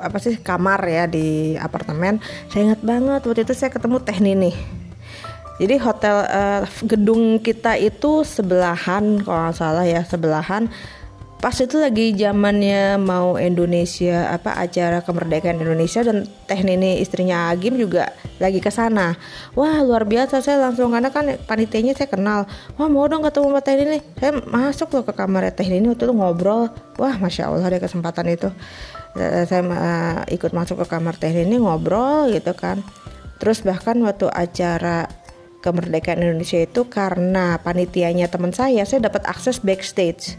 apa 0.00 0.16
sih 0.16 0.40
kamar 0.40 0.80
ya 0.88 1.04
di 1.04 1.60
apartemen. 1.60 2.24
Saya 2.48 2.72
ingat 2.72 2.80
banget 2.80 3.20
waktu 3.28 3.44
itu 3.44 3.52
saya 3.52 3.68
ketemu 3.68 4.00
Teh 4.00 4.16
Nini 4.16 4.83
jadi 5.54 5.78
hotel 5.78 6.26
uh, 6.26 6.62
gedung 6.82 7.38
kita 7.38 7.78
itu 7.78 8.26
sebelahan 8.26 9.22
kalau 9.22 9.50
nggak 9.50 9.54
salah 9.54 9.86
ya 9.86 10.02
sebelahan. 10.02 10.66
Pas 11.38 11.52
itu 11.60 11.76
lagi 11.76 12.16
zamannya 12.16 12.96
mau 12.96 13.36
Indonesia 13.36 14.32
apa 14.32 14.56
acara 14.56 15.04
kemerdekaan 15.04 15.60
Indonesia 15.60 16.00
dan 16.00 16.24
Teh 16.48 16.56
Nini 16.64 17.04
istrinya 17.04 17.52
Agim 17.52 17.76
juga 17.76 18.16
lagi 18.40 18.64
ke 18.64 18.72
sana. 18.72 19.12
Wah 19.52 19.84
luar 19.84 20.08
biasa 20.08 20.40
saya 20.40 20.56
langsung 20.56 20.88
karena 20.88 21.12
kan 21.12 21.36
panitianya 21.44 21.92
saya 21.92 22.08
kenal. 22.08 22.48
Wah 22.80 22.88
mau 22.88 23.04
dong 23.04 23.20
ketemu 23.28 23.52
sama 23.52 23.60
Teh 23.60 23.76
Nini. 23.76 24.00
Saya 24.16 24.40
masuk 24.40 24.88
loh 24.96 25.04
ke 25.04 25.12
kamar 25.12 25.52
Teh 25.52 25.68
Nini 25.68 25.84
waktu 25.92 26.08
itu 26.08 26.14
ngobrol. 26.16 26.72
Wah 26.96 27.14
masya 27.20 27.52
Allah 27.52 27.68
ada 27.68 27.76
kesempatan 27.76 28.24
itu. 28.32 28.48
Eh, 29.12 29.44
saya 29.44 29.62
uh, 29.68 30.18
ikut 30.32 30.50
masuk 30.56 30.80
ke 30.80 30.86
kamar 30.88 31.20
Teh 31.20 31.28
Nini 31.28 31.60
ngobrol 31.60 32.32
gitu 32.32 32.56
kan. 32.56 32.80
Terus 33.36 33.60
bahkan 33.60 34.00
waktu 34.00 34.32
acara 34.32 35.12
kemerdekaan 35.64 36.20
Indonesia 36.20 36.60
itu 36.60 36.84
karena 36.92 37.56
panitianya 37.64 38.28
teman 38.28 38.52
saya, 38.52 38.84
saya 38.84 39.08
dapat 39.08 39.24
akses 39.24 39.64
backstage. 39.64 40.36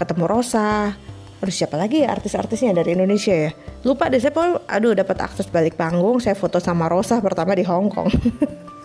Ketemu 0.00 0.24
Rosa, 0.24 0.96
Aduh 1.40 1.56
siapa 1.56 1.80
lagi 1.80 2.04
ya 2.04 2.12
artis-artisnya 2.12 2.76
dari 2.76 2.92
Indonesia 2.92 3.32
ya? 3.32 3.50
Lupa 3.80 4.12
deh 4.12 4.20
saya 4.20 4.28
pokoknya 4.28 4.60
aduh 4.68 4.92
dapat 4.92 5.24
akses 5.24 5.48
balik 5.48 5.72
panggung 5.72 6.20
Saya 6.20 6.36
foto 6.36 6.60
sama 6.60 6.84
Rosa 6.84 7.16
pertama 7.24 7.56
di 7.56 7.64
Hong 7.64 7.88
Kong. 7.88 8.12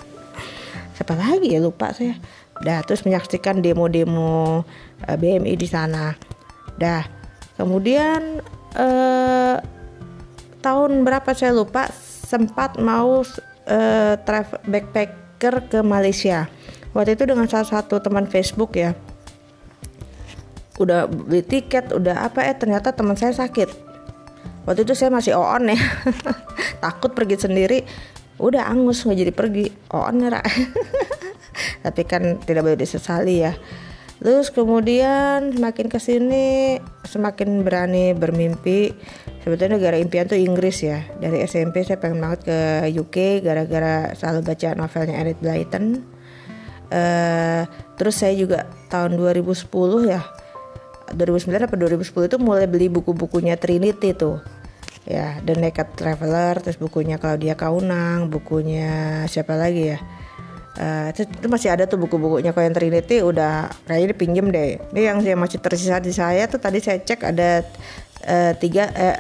Siapa 0.96 1.20
lagi 1.20 1.52
ya? 1.52 1.60
Lupa 1.60 1.92
saya. 1.92 2.16
Dah 2.64 2.80
terus 2.88 3.04
menyaksikan 3.04 3.60
demo-demo 3.60 4.64
eh, 5.04 5.20
BMI 5.20 5.60
di 5.60 5.68
sana. 5.68 6.16
Dah 6.80 7.04
kemudian 7.60 8.40
uh, 8.80 9.60
Tahun 10.64 10.92
berapa 11.06 11.30
saya 11.36 11.56
lupa 11.56 11.88
Sempat 12.26 12.80
mau 12.80 13.22
uh, 13.22 14.14
travel 14.24 14.60
backpack 14.66 15.25
backpacker 15.36 15.68
ke 15.68 15.80
Malaysia. 15.84 16.48
Waktu 16.96 17.20
itu 17.20 17.28
dengan 17.28 17.48
salah 17.52 17.68
satu 17.68 18.00
teman 18.00 18.24
Facebook 18.32 18.80
ya. 18.80 18.96
Udah 20.80 21.08
beli 21.08 21.44
tiket, 21.44 21.92
udah 21.92 22.28
apa 22.28 22.44
eh 22.48 22.56
ternyata 22.56 22.96
teman 22.96 23.20
saya 23.20 23.36
sakit. 23.36 23.68
Waktu 24.64 24.88
itu 24.88 24.96
saya 24.96 25.12
masih 25.12 25.36
on 25.36 25.68
ya. 25.72 25.80
Takut 26.84 27.12
pergi 27.12 27.36
sendiri. 27.36 27.84
Udah 28.40 28.68
angus 28.68 29.04
nggak 29.04 29.20
jadi 29.28 29.34
pergi. 29.36 29.66
On 29.92 30.16
ya. 30.24 30.40
Tapi 31.86 32.02
kan 32.08 32.40
tidak 32.44 32.64
boleh 32.64 32.80
disesali 32.80 33.44
ya. 33.44 33.52
Terus 34.16 34.48
kemudian 34.50 35.52
semakin 35.52 35.88
ke 35.92 36.00
sini 36.00 36.80
semakin 37.04 37.62
berani 37.68 38.16
bermimpi. 38.16 38.96
Sebetulnya 39.44 39.78
negara 39.78 40.00
impian 40.00 40.26
tuh 40.26 40.40
Inggris 40.40 40.82
ya. 40.82 41.04
Dari 41.20 41.44
SMP 41.44 41.84
saya 41.84 42.00
pengen 42.00 42.24
banget 42.24 42.48
ke 42.48 42.60
UK 42.96 43.44
gara-gara 43.44 44.16
selalu 44.16 44.56
baca 44.56 44.70
novelnya 44.74 45.16
Enid 45.22 45.38
Blyton. 45.44 45.86
Uh, 46.86 47.66
terus 47.98 48.22
saya 48.22 48.38
juga 48.38 48.70
tahun 48.94 49.18
2010 49.18 49.74
ya 50.06 50.22
2009 51.18 51.66
atau 51.66 51.78
2010 51.82 52.30
itu 52.30 52.38
mulai 52.38 52.70
beli 52.70 52.94
buku-bukunya 52.94 53.58
Trinity 53.58 54.14
tuh. 54.14 54.42
Ya 55.06 55.38
The 55.46 55.54
Naked 55.54 56.02
Traveler 56.02 56.66
terus 56.66 56.82
bukunya 56.82 57.22
Claudia 57.22 57.54
Kaunang 57.54 58.34
bukunya 58.34 59.22
siapa 59.30 59.54
lagi 59.54 59.94
ya 59.94 60.02
Uh, 60.76 61.08
itu, 61.16 61.24
itu 61.24 61.48
masih 61.48 61.72
ada 61.72 61.88
tuh 61.88 61.96
buku-bukunya 61.96 62.52
yang 62.52 62.76
Trinity 62.76 63.24
udah 63.24 63.72
kayaknya 63.88 64.08
dipinjem 64.12 64.46
deh. 64.52 64.76
Ini 64.92 65.02
yang 65.08 65.18
saya 65.24 65.40
masih 65.40 65.64
tersisa 65.64 66.04
di 66.04 66.12
saya 66.12 66.52
tuh 66.52 66.60
tadi 66.60 66.84
saya 66.84 67.00
cek 67.00 67.20
ada 67.24 67.64
uh, 68.28 68.52
tiga 68.60 68.92
uh, 68.92 69.18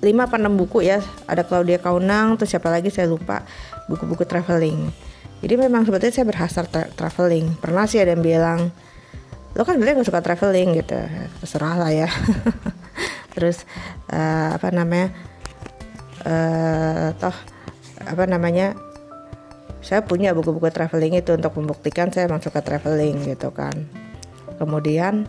lima 0.00 0.24
apa 0.24 0.40
enam 0.40 0.56
buku 0.56 0.80
ya. 0.80 1.04
Ada 1.28 1.44
Claudia 1.44 1.76
Kaunang 1.84 2.40
terus 2.40 2.56
siapa 2.56 2.72
lagi 2.72 2.88
saya 2.88 3.12
lupa. 3.12 3.44
Buku-buku 3.92 4.24
traveling. 4.24 4.88
Jadi 5.40 5.54
memang 5.56 5.84
sebetulnya 5.84 6.14
saya 6.16 6.26
berhasrat 6.28 6.68
tra 6.72 6.84
traveling. 6.96 7.60
Pernah 7.60 7.84
sih 7.84 8.00
ada 8.00 8.16
yang 8.16 8.24
bilang 8.24 8.72
lo 9.50 9.66
kan 9.66 9.74
sebenarnya 9.74 10.00
gak 10.00 10.08
suka 10.08 10.24
traveling 10.24 10.80
gitu. 10.80 10.96
Terserah 11.44 11.76
lah 11.76 11.92
ya. 11.92 12.08
Terus 13.36 13.68
uh, 14.08 14.56
apa 14.56 14.72
namanya 14.72 15.12
uh, 16.24 17.12
toh 17.20 17.36
apa 18.00 18.24
namanya 18.24 18.72
saya 19.80 20.04
punya 20.04 20.36
buku-buku 20.36 20.68
traveling 20.68 21.16
itu 21.16 21.36
untuk 21.36 21.56
membuktikan 21.56 22.12
saya 22.12 22.28
masuk 22.28 22.52
ke 22.52 22.60
traveling 22.60 23.16
gitu 23.24 23.48
kan. 23.52 23.72
Kemudian 24.60 25.24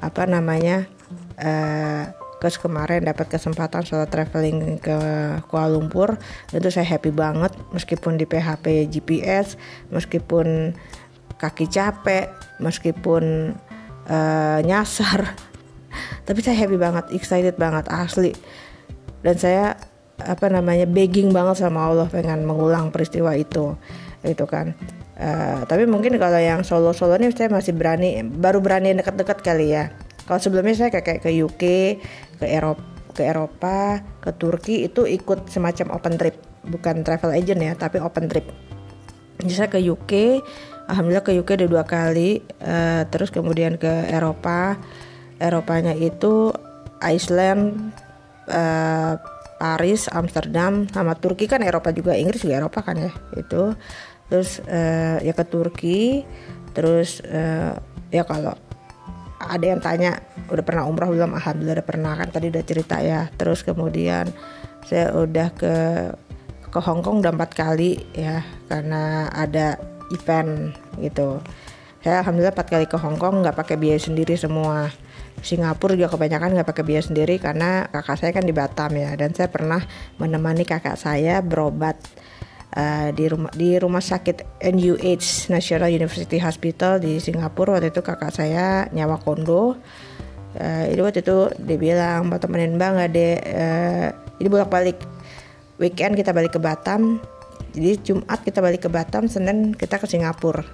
apa 0.00 0.24
namanya 0.24 0.88
uh, 1.36 2.08
terus 2.40 2.56
kemarin 2.56 3.04
dapat 3.04 3.28
kesempatan 3.28 3.84
soal 3.84 4.08
traveling 4.08 4.80
ke 4.80 4.96
Kuala 5.52 5.76
Lumpur 5.76 6.16
itu 6.48 6.68
saya 6.72 6.88
happy 6.88 7.12
banget 7.12 7.52
meskipun 7.76 8.16
di 8.16 8.24
PHP 8.24 8.88
GPS 8.88 9.60
meskipun 9.92 10.72
kaki 11.36 11.68
capek 11.68 12.32
meskipun 12.56 13.52
uh, 14.08 14.58
nyasar. 14.64 15.36
Tapi 16.26 16.40
saya 16.40 16.56
happy 16.56 16.80
banget 16.80 17.12
excited 17.12 17.60
banget 17.60 17.84
asli. 17.92 18.32
Dan 19.20 19.36
saya 19.36 19.76
apa 20.24 20.46
namanya 20.52 20.84
begging 20.84 21.32
banget 21.32 21.64
sama 21.64 21.88
Allah 21.88 22.06
pengen 22.08 22.44
mengulang 22.44 22.92
peristiwa 22.92 23.34
itu 23.36 23.76
itu 24.24 24.44
kan. 24.44 24.76
Uh, 25.20 25.68
tapi 25.68 25.84
mungkin 25.84 26.16
kalau 26.16 26.40
yang 26.40 26.64
solo 26.64 26.96
solo 26.96 27.20
nih 27.20 27.28
saya 27.36 27.52
masih 27.52 27.76
berani 27.76 28.24
baru 28.24 28.64
berani 28.64 28.96
dekat-dekat 28.96 29.38
kali 29.44 29.76
ya. 29.76 29.92
Kalau 30.24 30.40
sebelumnya 30.40 30.76
saya 30.76 30.88
kayak 30.94 31.24
ke 31.24 31.30
UK 31.32 31.62
ke 32.40 32.46
Eropa 32.48 32.84
ke 33.10 33.26
Eropa 33.26 34.00
ke 34.22 34.30
Turki 34.38 34.86
itu 34.86 35.04
ikut 35.04 35.50
semacam 35.52 35.98
open 35.98 36.14
trip. 36.16 36.36
Bukan 36.64 37.04
travel 37.04 37.36
agent 37.36 37.60
ya 37.60 37.72
tapi 37.76 38.00
open 38.00 38.28
trip. 38.32 38.48
Jadi 39.40 39.52
saya 39.52 39.68
ke 39.68 39.80
UK 39.80 40.40
alhamdulillah 40.88 41.24
ke 41.24 41.32
UK 41.36 41.50
ada 41.60 41.66
dua 41.68 41.84
kali 41.84 42.40
uh, 42.64 43.04
terus 43.12 43.28
kemudian 43.28 43.76
ke 43.76 44.08
Eropa. 44.08 44.80
Eropanya 45.40 45.96
itu 45.96 46.52
Iceland 47.00 47.96
uh, 48.48 49.16
Paris, 49.60 50.08
Amsterdam, 50.08 50.88
sama 50.88 51.12
Turki 51.20 51.44
kan 51.44 51.60
Eropa 51.60 51.92
juga, 51.92 52.16
Inggris 52.16 52.40
juga 52.40 52.64
Eropa 52.64 52.80
kan 52.80 52.96
ya 52.96 53.12
itu. 53.36 53.76
Terus 54.32 54.64
uh, 54.64 55.20
ya 55.20 55.36
ke 55.36 55.44
Turki, 55.44 56.24
terus 56.72 57.20
uh, 57.28 57.76
ya 58.08 58.24
kalau 58.24 58.56
ada 59.36 59.64
yang 59.64 59.84
tanya 59.84 60.24
udah 60.48 60.64
pernah 60.64 60.88
umrah 60.88 61.12
belum? 61.12 61.36
Alhamdulillah 61.36 61.76
udah 61.76 61.88
pernah 61.88 62.12
kan 62.16 62.32
tadi 62.32 62.48
udah 62.48 62.64
cerita 62.64 63.04
ya. 63.04 63.28
Terus 63.36 63.60
kemudian 63.60 64.32
saya 64.88 65.12
udah 65.12 65.52
ke 65.52 65.74
ke 66.70 66.78
Hong 66.80 67.04
Kong 67.04 67.20
udah 67.20 67.34
empat 67.34 67.52
kali 67.52 68.00
ya 68.16 68.40
karena 68.70 69.28
ada 69.28 69.76
event 70.08 70.72
gitu. 71.02 71.42
Saya 72.00 72.24
alhamdulillah 72.24 72.56
empat 72.56 72.68
kali 72.72 72.86
ke 72.88 72.96
Hong 72.96 73.20
Kong 73.20 73.44
nggak 73.44 73.60
pakai 73.60 73.76
biaya 73.76 74.00
sendiri 74.00 74.38
semua 74.40 74.88
Singapura 75.40 75.96
juga 75.96 76.12
kebanyakan 76.12 76.52
nggak 76.52 76.68
pakai 76.68 76.84
biaya 76.84 77.04
sendiri 77.04 77.40
karena 77.40 77.88
kakak 77.88 78.20
saya 78.20 78.30
kan 78.36 78.44
di 78.44 78.52
Batam 78.52 78.92
ya. 78.92 79.16
Dan 79.16 79.32
saya 79.32 79.48
pernah 79.48 79.80
menemani 80.20 80.68
kakak 80.68 81.00
saya 81.00 81.40
berobat 81.40 81.96
uh, 82.76 83.08
di 83.16 83.24
rumah 83.26 83.50
di 83.56 83.80
rumah 83.80 84.04
sakit 84.04 84.60
NUH 84.60 85.48
National 85.48 85.88
University 85.88 86.36
Hospital 86.38 87.00
di 87.00 87.16
Singapura. 87.18 87.80
Waktu 87.80 87.88
itu 87.88 88.04
kakak 88.04 88.32
saya 88.36 88.86
nyawa 88.92 89.16
kondo. 89.16 89.80
Uh, 90.50 90.84
itu 90.90 91.00
waktu 91.00 91.22
itu 91.22 91.38
dia 91.62 91.78
bilang 91.78 92.26
mau 92.26 92.42
temenin 92.42 92.74
bang 92.74 92.98
nggak 92.98 93.10
deh 93.14 93.34
uh, 93.38 94.06
ini 94.42 94.50
bolak 94.50 94.66
balik 94.66 94.98
weekend 95.78 96.18
kita 96.18 96.36
balik 96.36 96.52
ke 96.52 96.60
Batam. 96.60 97.22
Jadi 97.70 98.02
Jumat 98.02 98.42
kita 98.42 98.58
balik 98.58 98.82
ke 98.84 98.90
Batam 98.90 99.30
Senin 99.30 99.72
kita 99.72 99.96
ke 99.96 100.10
Singapura. 100.10 100.66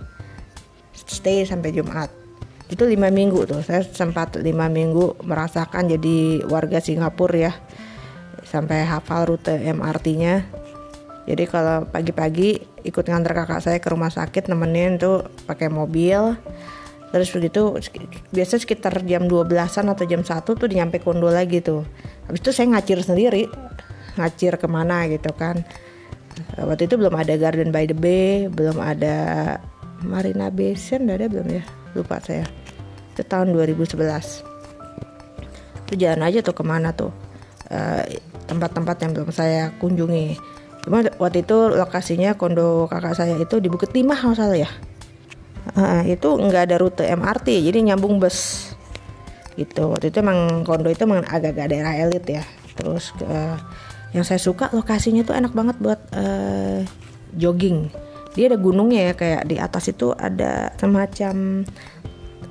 Stay 0.97 1.45
sampai 1.45 1.77
Jumat 1.77 2.26
itu 2.67 2.83
lima 2.83 3.11
minggu 3.11 3.47
tuh. 3.47 3.61
Saya 3.63 3.87
sempat 3.87 4.37
lima 4.43 4.67
minggu 4.67 5.23
merasakan 5.23 5.87
jadi 5.87 6.47
warga 6.47 6.83
Singapura 6.83 7.51
ya. 7.51 7.53
Sampai 8.47 8.87
hafal 8.87 9.27
rute 9.27 9.59
MRT-nya 9.59 10.67
jadi 11.27 11.45
kalau 11.51 11.91
pagi-pagi 11.91 12.63
ikut 12.87 13.05
nganter 13.11 13.35
kakak 13.35 13.61
saya 13.61 13.79
ke 13.83 13.91
rumah 13.91 14.15
sakit 14.15 14.47
nemenin 14.47 14.95
tuh 14.97 15.27
pakai 15.51 15.67
mobil. 15.67 16.39
Terus 17.11 17.29
begitu 17.35 17.75
biasa 18.31 18.63
sekitar 18.63 19.03
jam 19.03 19.27
12an 19.27 19.91
atau 19.91 20.07
jam 20.07 20.23
1 20.23 20.47
tuh 20.47 20.69
nyampe 20.71 21.03
kondo 21.03 21.27
lagi 21.27 21.59
tuh. 21.59 21.83
Habis 22.31 22.41
itu 22.47 22.51
saya 22.55 22.67
ngacir 22.79 23.03
sendiri. 23.03 23.51
Ngacir 24.15 24.55
ke 24.55 24.71
mana 24.71 25.11
gitu 25.11 25.35
kan. 25.35 25.67
Waktu 26.55 26.87
itu 26.87 26.95
belum 26.95 27.15
ada 27.19 27.35
Garden 27.35 27.75
by 27.75 27.91
the 27.91 27.97
Bay 27.97 28.47
belum 28.47 28.79
ada 28.79 29.17
Marina 30.05 30.53
Bay 30.53 30.77
ada 30.77 31.27
belum 31.33 31.49
ya 31.49 31.65
lupa 31.97 32.21
saya. 32.21 32.45
Itu 33.17 33.25
tahun 33.25 33.57
2011 33.57 34.57
itu 35.87 36.03
jalan 36.03 36.27
aja 36.27 36.43
tuh 36.43 36.55
ke 36.55 36.67
mana 36.67 36.91
tuh. 36.91 37.15
Eh, 37.67 38.19
tempat-tempat 38.47 38.95
uh, 38.99 39.03
yang 39.07 39.13
belum 39.15 39.31
saya 39.31 39.75
kunjungi. 39.79 40.39
Cuma 40.87 41.03
waktu 41.19 41.43
itu 41.43 41.57
lokasinya 41.75 42.39
kondo 42.39 42.87
kakak 42.87 43.15
saya 43.19 43.35
itu 43.39 43.59
di 43.59 43.67
Bukit 43.67 43.91
Timah 43.91 44.19
masalah 44.23 44.55
ya. 44.55 44.71
Uh, 45.75 46.07
itu 46.07 46.31
nggak 46.31 46.71
ada 46.71 46.77
rute 46.79 47.03
MRT 47.11 47.59
jadi 47.67 47.79
nyambung 47.91 48.23
bus. 48.23 48.71
Gitu. 49.59 49.83
Waktu 49.83 50.15
itu 50.15 50.23
emang 50.23 50.63
kondo 50.63 50.87
itu 50.87 51.03
emang 51.03 51.27
agak-agak 51.27 51.67
daerah 51.75 51.95
elit 51.99 52.23
ya. 52.27 52.43
Terus 52.79 53.11
uh, 53.27 53.59
yang 54.15 54.23
saya 54.23 54.39
suka 54.39 54.71
lokasinya 54.71 55.27
tuh 55.27 55.35
enak 55.35 55.51
banget 55.51 55.77
buat 55.83 55.99
uh, 56.15 56.87
jogging 57.35 57.91
dia 58.37 58.53
ada 58.53 58.61
gunungnya 58.61 59.11
ya 59.11 59.15
kayak 59.17 59.43
di 59.49 59.57
atas 59.57 59.89
itu 59.89 60.13
ada 60.13 60.69
semacam 60.77 61.65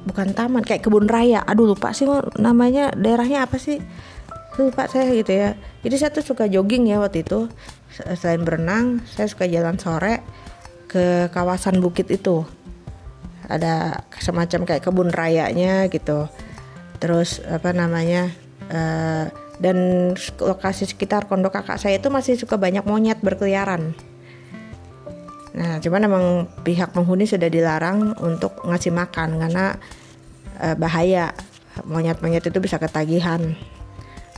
bukan 0.09 0.27
taman 0.33 0.65
kayak 0.65 0.81
kebun 0.81 1.05
raya. 1.05 1.45
Aduh 1.45 1.69
lupa 1.77 1.93
sih 1.93 2.09
namanya 2.41 2.89
daerahnya 2.97 3.45
apa 3.45 3.61
sih? 3.61 3.77
Lupa 4.57 4.89
saya 4.89 5.13
gitu 5.13 5.29
ya. 5.29 5.53
Jadi 5.85 5.95
saya 6.01 6.09
tuh 6.09 6.25
suka 6.25 6.49
jogging 6.49 6.89
ya 6.89 6.97
waktu 6.97 7.21
itu. 7.21 7.45
Selain 8.17 8.41
berenang 8.41 9.05
saya 9.05 9.29
suka 9.29 9.45
jalan 9.45 9.77
sore 9.77 10.25
ke 10.89 11.29
kawasan 11.29 11.77
bukit 11.77 12.09
itu. 12.09 12.41
Ada 13.45 14.01
semacam 14.17 14.65
kayak 14.65 14.81
kebun 14.81 15.13
rayanya 15.13 15.85
gitu. 15.93 16.25
Terus 16.97 17.45
apa 17.45 17.77
namanya 17.77 18.33
uh, 18.73 19.29
dan 19.61 19.77
lokasi 20.41 20.89
sekitar 20.89 21.29
kondo 21.29 21.53
kakak 21.53 21.77
saya 21.77 22.01
itu 22.01 22.09
masih 22.09 22.33
suka 22.35 22.57
banyak 22.57 22.83
monyet 22.83 23.21
berkeliaran 23.21 23.95
Nah, 25.55 25.79
cuman 25.79 26.01
emang 26.03 26.25
pihak 26.67 26.91
penghuni 26.91 27.23
sudah 27.23 27.47
dilarang 27.47 28.11
untuk 28.19 28.59
ngasih 28.67 28.91
makan 28.91 29.39
karena 29.39 29.65
e, 30.59 30.75
bahaya. 30.75 31.31
Monyet-monyet 31.83 32.47
itu 32.47 32.59
bisa 32.63 32.79
ketagihan 32.79 33.55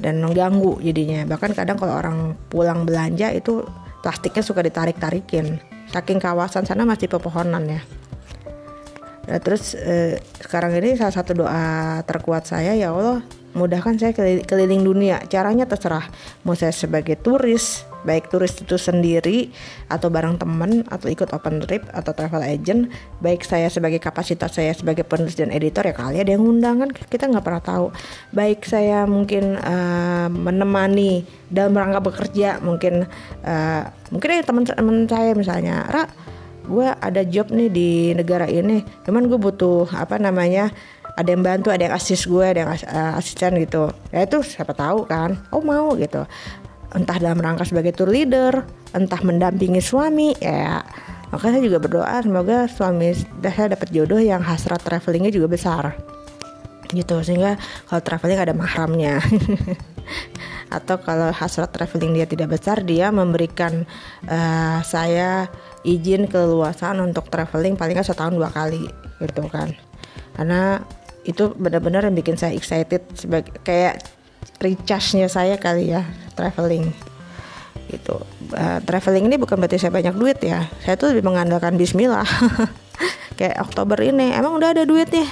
dan 0.01 0.21
mengganggu 0.21 0.81
jadinya. 0.81 1.25
Bahkan 1.25 1.53
kadang 1.53 1.77
kalau 1.77 1.93
orang 1.93 2.33
pulang 2.49 2.85
belanja 2.85 3.29
itu 3.33 3.61
plastiknya 4.01 4.41
suka 4.45 4.61
ditarik-tarikin. 4.65 5.61
Saking 5.89 6.21
kawasan 6.21 6.65
sana 6.65 6.85
masih 6.85 7.09
pepohonan 7.09 7.65
ya. 7.65 7.81
Nah, 9.27 9.39
terus 9.41 9.73
e, 9.73 10.21
sekarang 10.37 10.77
ini 10.77 10.97
salah 10.97 11.13
satu 11.13 11.33
doa 11.33 12.01
terkuat 12.05 12.45
saya 12.45 12.77
ya 12.77 12.93
Allah 12.93 13.25
mudahkan 13.57 13.97
saya 13.97 14.13
keliling 14.45 14.85
dunia. 14.85 15.17
Caranya 15.25 15.65
terserah. 15.65 16.05
Mau 16.45 16.53
saya 16.53 16.69
sebagai 16.69 17.17
turis, 17.17 17.86
baik 18.07 18.31
turis 18.31 18.55
itu 18.55 18.79
sendiri 18.79 19.51
atau 19.91 20.07
bareng 20.07 20.39
teman 20.39 20.87
atau 20.87 21.11
ikut 21.11 21.27
open 21.35 21.67
trip 21.67 21.83
atau 21.91 22.15
travel 22.15 22.39
agent, 22.39 22.87
baik 23.19 23.43
saya 23.43 23.67
sebagai 23.67 23.99
kapasitas 23.99 24.55
saya 24.55 24.71
sebagai 24.71 25.03
penulis 25.03 25.35
dan 25.35 25.51
editor 25.51 25.83
ya 25.83 25.91
kali 25.91 26.23
ada 26.23 26.31
yang 26.31 26.47
undangan 26.47 26.87
kita 26.95 27.27
nggak 27.27 27.43
pernah 27.43 27.59
tahu. 27.59 27.87
Baik 28.31 28.63
saya 28.63 29.03
mungkin 29.03 29.59
uh, 29.59 30.31
menemani 30.31 31.27
dalam 31.51 31.75
rangka 31.75 31.99
bekerja, 31.99 32.63
mungkin 32.63 33.03
uh, 33.43 33.83
mungkin 34.07 34.27
ya 34.31 34.43
teman-teman 34.47 35.03
saya 35.11 35.35
misalnya, 35.35 35.83
Ra, 35.91 36.07
gue 36.63 36.87
ada 36.87 37.21
job 37.27 37.51
nih 37.51 37.67
di 37.67 37.89
negara 38.15 38.47
ini, 38.47 38.87
cuman 39.03 39.27
gue 39.27 39.35
butuh 39.35 39.91
apa 39.91 40.15
namanya 40.15 40.71
ada 41.17 41.33
yang 41.33 41.41
bantu 41.41 41.73
ada 41.73 41.89
yang 41.89 41.95
asis 41.97 42.29
gue 42.29 42.45
ada 42.45 42.59
yang 42.61 42.71
as 42.71 42.85
uh, 42.85 43.17
asisten 43.17 43.57
gitu 43.57 43.89
ya 44.13 44.29
itu 44.29 44.37
siapa 44.45 44.77
tahu 44.77 45.09
kan 45.09 45.33
oh 45.49 45.65
mau 45.65 45.97
gitu 45.97 46.21
entah 46.95 47.17
dalam 47.19 47.39
rangka 47.39 47.67
sebagai 47.67 47.91
tour 47.91 48.07
leader 48.07 48.63
entah 48.95 49.19
mendampingi 49.23 49.83
suami 49.83 50.35
ya. 50.39 50.83
Maka 51.27 51.51
saya 51.51 51.59
juga 51.59 51.83
berdoa 51.83 52.23
semoga 52.23 52.71
suami 52.71 53.11
saya 53.43 53.75
dapat 53.75 53.91
jodoh 53.91 54.19
yang 54.19 54.39
hasrat 54.39 54.79
travelingnya 54.79 55.31
juga 55.33 55.51
besar. 55.51 55.91
Gitu 56.87 57.19
sehingga 57.19 57.59
kalau 57.91 58.01
traveling 58.03 58.39
ada 58.39 58.55
mahramnya. 58.55 59.19
Atau 60.77 60.99
kalau 61.03 61.31
hasrat 61.35 61.71
traveling 61.75 62.15
dia 62.15 62.27
tidak 62.27 62.55
besar 62.59 62.83
dia 62.83 63.11
memberikan 63.11 63.83
uh, 64.27 64.79
saya 64.83 65.51
izin 65.83 66.27
keluasan 66.27 66.99
untuk 67.03 67.27
traveling 67.27 67.75
paling 67.75 67.95
nggak 67.95 68.07
setahun 68.07 68.35
dua 68.35 68.51
kali 68.51 68.87
gitu 69.19 69.47
kan. 69.51 69.75
Karena 70.35 70.79
itu 71.27 71.51
benar-benar 71.59 72.07
yang 72.07 72.15
bikin 72.15 72.39
saya 72.39 72.55
excited 72.55 73.03
sebagai 73.11 73.51
kayak 73.67 73.99
recharge-nya 74.57 75.27
saya 75.29 75.55
kali 75.59 75.93
ya 75.93 76.03
traveling. 76.33 76.89
Gitu. 77.87 78.15
Uh, 78.51 78.79
traveling 78.83 79.31
ini 79.31 79.39
bukan 79.39 79.55
berarti 79.57 79.79
saya 79.79 79.93
banyak 79.93 80.15
duit 80.15 80.39
ya. 80.43 80.67
Saya 80.83 80.99
tuh 80.99 81.15
lebih 81.15 81.23
mengandalkan 81.25 81.79
Bismillah. 81.79 82.27
Kayak 83.39 83.63
Oktober 83.63 83.97
ini 84.01 84.33
emang 84.33 84.57
udah 84.57 84.73
ada 84.73 84.83
duitnya? 84.83 85.29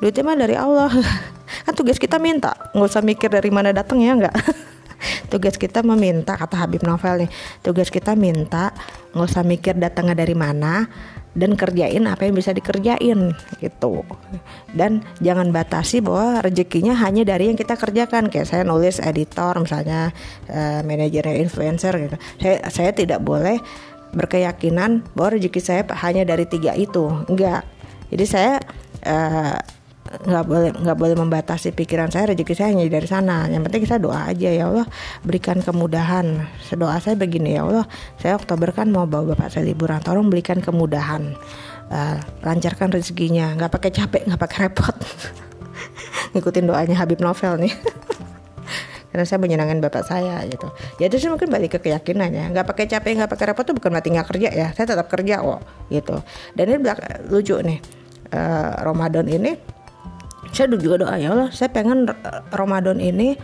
Duitnya 0.00 0.22
mah 0.24 0.36
dari 0.36 0.56
Allah. 0.56 0.90
Kan 1.68 1.74
tugas 1.76 2.00
kita 2.00 2.16
minta. 2.18 2.56
Nggak 2.74 2.88
usah 2.90 3.04
mikir 3.04 3.28
dari 3.28 3.50
mana 3.52 3.70
datang 3.70 4.00
ya 4.00 4.16
nggak. 4.16 4.36
Tugas 5.34 5.58
kita 5.58 5.82
meminta 5.82 6.38
kata 6.38 6.62
Habib 6.62 6.86
Novel 6.86 7.26
nih. 7.26 7.30
Tugas 7.60 7.90
kita 7.90 8.14
minta 8.14 8.70
nggak 9.12 9.26
usah 9.26 9.42
mikir 9.42 9.74
datangnya 9.76 10.14
dari 10.14 10.32
mana 10.32 10.86
dan 11.32 11.56
kerjain 11.56 12.04
apa 12.04 12.28
yang 12.28 12.36
bisa 12.36 12.52
dikerjain 12.52 13.32
gitu. 13.60 14.04
Dan 14.72 15.00
jangan 15.24 15.48
batasi 15.48 16.04
bahwa 16.04 16.44
rezekinya 16.44 16.92
hanya 17.00 17.24
dari 17.24 17.48
yang 17.48 17.56
kita 17.56 17.76
kerjakan. 17.76 18.28
Kayak 18.28 18.48
saya 18.52 18.62
nulis 18.68 19.00
editor 19.00 19.56
misalnya 19.60 20.12
uh, 20.48 20.80
manajernya 20.84 21.40
influencer 21.40 21.92
gitu. 21.96 22.16
Saya 22.40 22.56
saya 22.68 22.90
tidak 22.92 23.24
boleh 23.24 23.56
berkeyakinan 24.12 25.08
bahwa 25.16 25.40
rezeki 25.40 25.60
saya 25.60 25.82
hanya 26.04 26.28
dari 26.28 26.44
tiga 26.44 26.76
itu. 26.76 27.08
Enggak. 27.28 27.64
Jadi 28.12 28.24
saya 28.28 28.60
uh, 29.08 29.56
nggak 30.12 30.44
boleh 30.44 30.70
nggak 30.76 30.98
boleh 30.98 31.16
membatasi 31.16 31.72
pikiran 31.72 32.12
saya 32.12 32.36
rezeki 32.36 32.52
saya 32.52 32.68
hanya 32.76 32.84
dari 32.84 33.08
sana. 33.08 33.48
Yang 33.48 33.62
penting 33.68 33.82
saya 33.88 34.00
doa 34.04 34.20
aja 34.28 34.48
ya 34.52 34.64
Allah 34.68 34.86
berikan 35.24 35.64
kemudahan. 35.64 36.44
Doa 36.76 37.00
saya 37.00 37.16
begini 37.16 37.56
ya 37.56 37.64
Allah 37.64 37.88
saya 38.20 38.36
Oktober 38.36 38.76
kan 38.76 38.92
mau 38.92 39.08
bawa 39.08 39.32
bapak 39.32 39.48
saya 39.48 39.64
liburan 39.72 40.04
tolong 40.04 40.28
berikan 40.28 40.60
kemudahan. 40.60 41.32
Uh, 41.88 42.16
lancarkan 42.44 42.92
rezekinya. 42.92 43.56
Nggak 43.56 43.72
pakai 43.72 43.90
capek 43.92 44.22
nggak 44.28 44.40
pakai 44.40 44.58
repot. 44.68 44.96
Ngikutin 46.36 46.64
doanya 46.68 46.96
Habib 47.00 47.24
Novel 47.24 47.64
nih. 47.64 47.72
Karena 49.12 49.24
saya 49.28 49.40
menyenangkan 49.40 49.80
bapak 49.80 50.04
saya 50.08 50.44
gitu. 50.48 50.68
Ya 51.00 51.08
itu 51.08 51.20
sih 51.20 51.28
mungkin 51.28 51.48
balik 51.48 51.76
ke 51.76 51.88
keyakinan 51.88 52.32
ya 52.32 52.44
nggak 52.52 52.68
pakai 52.68 52.84
capek 52.88 53.16
nggak 53.16 53.30
pakai 53.32 53.44
repot 53.52 53.64
tuh 53.64 53.76
bukan 53.76 53.92
mati 53.96 54.12
nggak 54.12 54.28
kerja 54.28 54.48
ya. 54.52 54.68
Saya 54.76 54.92
tetap 54.92 55.08
kerja 55.08 55.40
kok 55.40 55.60
gitu. 55.88 56.16
Dan 56.52 56.64
ini 56.68 56.78
lucu 57.32 57.56
nih. 57.64 57.80
Uh, 58.32 58.72
Ramadan 58.80 59.28
ini 59.28 59.52
saya 60.52 60.68
juga 60.76 61.00
doa 61.00 61.16
ya 61.16 61.32
Allah 61.32 61.48
saya 61.50 61.72
pengen 61.72 62.06
Ramadan 62.52 63.00
ini 63.00 63.34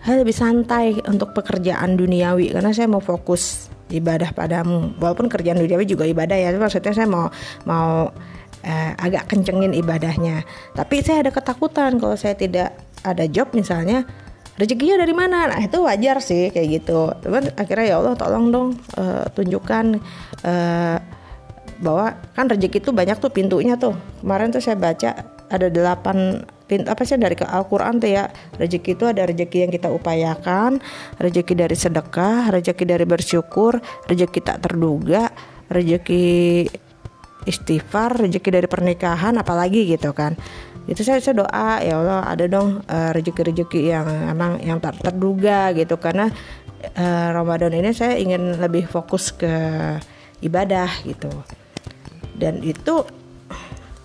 saya 0.00 0.24
lebih 0.24 0.32
santai 0.32 0.96
untuk 1.04 1.36
pekerjaan 1.36 2.00
duniawi 2.00 2.56
karena 2.56 2.72
saya 2.72 2.88
mau 2.88 3.04
fokus 3.04 3.68
ibadah 3.92 4.32
padamu. 4.32 4.96
Walaupun 4.96 5.28
kerjaan 5.28 5.60
duniawi 5.60 5.84
juga 5.84 6.08
ibadah 6.08 6.40
ya 6.40 6.54
maksudnya 6.56 6.96
saya 6.96 7.04
mau 7.10 7.28
mau 7.68 8.08
eh, 8.64 8.92
agak 8.96 9.28
kencengin 9.28 9.76
ibadahnya. 9.76 10.46
Tapi 10.72 11.04
saya 11.04 11.28
ada 11.28 11.30
ketakutan 11.34 12.00
kalau 12.00 12.16
saya 12.16 12.32
tidak 12.32 12.72
ada 13.04 13.28
job 13.28 13.52
misalnya 13.52 14.08
rezekinya 14.56 15.04
dari 15.04 15.12
mana? 15.12 15.52
Nah 15.52 15.60
itu 15.60 15.84
wajar 15.84 16.24
sih 16.24 16.48
kayak 16.48 16.68
gitu. 16.80 17.12
Cuman 17.20 17.52
akhirnya 17.60 17.86
ya 17.92 17.96
Allah 18.00 18.14
tolong 18.16 18.46
dong 18.48 18.68
uh, 18.96 19.28
tunjukkan 19.36 20.00
uh, 20.48 20.96
bahwa 21.80 22.12
kan 22.36 22.48
rezeki 22.48 22.88
itu 22.88 22.90
banyak 22.92 23.16
tuh 23.20 23.32
pintunya 23.32 23.76
tuh. 23.76 23.92
Kemarin 24.24 24.48
tuh 24.48 24.64
saya 24.64 24.76
baca 24.76 25.39
ada 25.50 25.66
delapan 25.66 26.46
apa 26.70 27.02
sih 27.02 27.18
dari 27.18 27.34
ke 27.34 27.42
Al-Quran 27.42 27.98
tuh 27.98 28.10
ya. 28.14 28.30
Rezeki 28.54 28.94
itu 28.94 29.04
ada 29.10 29.26
rezeki 29.26 29.66
yang 29.66 29.72
kita 29.74 29.90
upayakan 29.90 30.78
rezeki 31.18 31.54
dari 31.58 31.74
sedekah 31.74 32.54
rezeki 32.54 32.84
dari 32.86 33.02
bersyukur 33.02 33.82
rezeki 34.06 34.38
tak 34.38 34.62
terduga 34.62 35.34
rezeki 35.66 36.66
istighfar 37.42 38.22
rezeki 38.22 38.50
dari 38.54 38.68
pernikahan 38.70 39.34
apalagi 39.42 39.90
gitu 39.90 40.14
kan. 40.14 40.38
Itu 40.86 41.02
saya, 41.06 41.22
saya 41.22 41.42
doa 41.42 41.82
ya 41.82 42.02
Allah 42.02 42.26
ada 42.26 42.44
dong 42.50 42.82
uh, 42.86 43.10
rezeki-rezeki 43.14 43.80
yang 43.94 44.06
emang 44.30 44.58
yang 44.62 44.78
tak 44.78 44.98
terduga 45.02 45.74
gitu. 45.74 45.98
Karena 45.98 46.30
uh, 46.96 47.28
Ramadan 47.34 47.74
ini 47.74 47.90
saya 47.94 48.18
ingin 48.18 48.58
lebih 48.58 48.86
fokus 48.86 49.34
ke 49.34 49.50
ibadah 50.42 50.88
gitu. 51.04 51.30
Dan 52.34 52.64
itu 52.64 53.04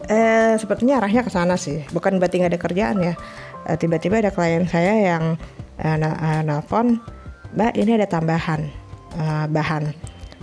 eh 0.09 0.53
sepertinya 0.57 1.01
arahnya 1.01 1.25
ke 1.25 1.31
sana 1.33 1.55
sih. 1.57 1.83
Bukan 1.91 2.17
berarti 2.21 2.41
nggak 2.41 2.51
ada 2.53 2.61
kerjaan 2.61 2.97
ya. 3.01 3.13
Eh, 3.65 3.77
tiba-tiba 3.81 4.21
ada 4.21 4.29
klien 4.29 4.69
saya 4.69 4.93
yang 5.01 5.41
eh, 5.81 5.97
uh, 5.97 6.41
nelfon 6.45 7.01
mbak 7.55 7.73
ini 7.79 7.97
ada 7.97 8.05
tambahan 8.05 8.69
uh, 9.17 9.45
bahan. 9.49 9.95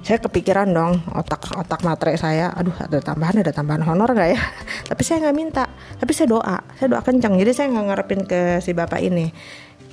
Saya 0.03 0.19
kepikiran 0.19 0.75
dong 0.75 0.99
otak 1.15 1.55
otak 1.55 1.87
materai 1.87 2.19
saya 2.19 2.51
aduh 2.51 2.75
ada 2.75 2.99
tambahan 2.99 3.39
ada 3.39 3.55
tambahan 3.55 3.87
honor 3.87 4.11
nggak 4.11 4.31
ya? 4.35 4.41
Tapi 4.91 5.03
saya 5.07 5.29
nggak 5.29 5.37
minta. 5.37 5.65
Tapi 6.03 6.11
saya 6.11 6.27
doa 6.27 6.59
saya 6.75 6.99
doa 6.99 7.03
kencang 7.05 7.39
jadi 7.39 7.53
saya 7.55 7.67
nggak 7.71 7.87
ngarepin 7.87 8.21
ke 8.27 8.41
si 8.59 8.75
bapak 8.75 8.99
ini. 8.99 9.31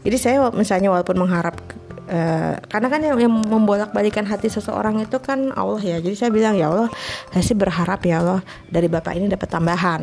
Jadi 0.02 0.18
saya 0.18 0.50
misalnya 0.56 0.90
walaupun 0.90 1.20
mengharap 1.20 1.60
Uh, 2.10 2.58
karena 2.74 2.88
kan 2.90 3.02
yang, 3.06 3.30
membolak 3.30 3.94
balikan 3.94 4.26
hati 4.26 4.50
seseorang 4.50 4.98
itu 4.98 5.22
kan 5.22 5.54
Allah 5.54 5.78
ya. 5.78 5.98
Jadi 6.02 6.16
saya 6.18 6.34
bilang 6.34 6.58
ya 6.58 6.74
Allah 6.74 6.90
saya 7.30 7.44
sih 7.46 7.54
berharap 7.54 8.02
ya 8.02 8.26
Allah 8.26 8.42
dari 8.66 8.90
bapak 8.90 9.14
ini 9.14 9.30
dapat 9.30 9.46
tambahan. 9.46 10.02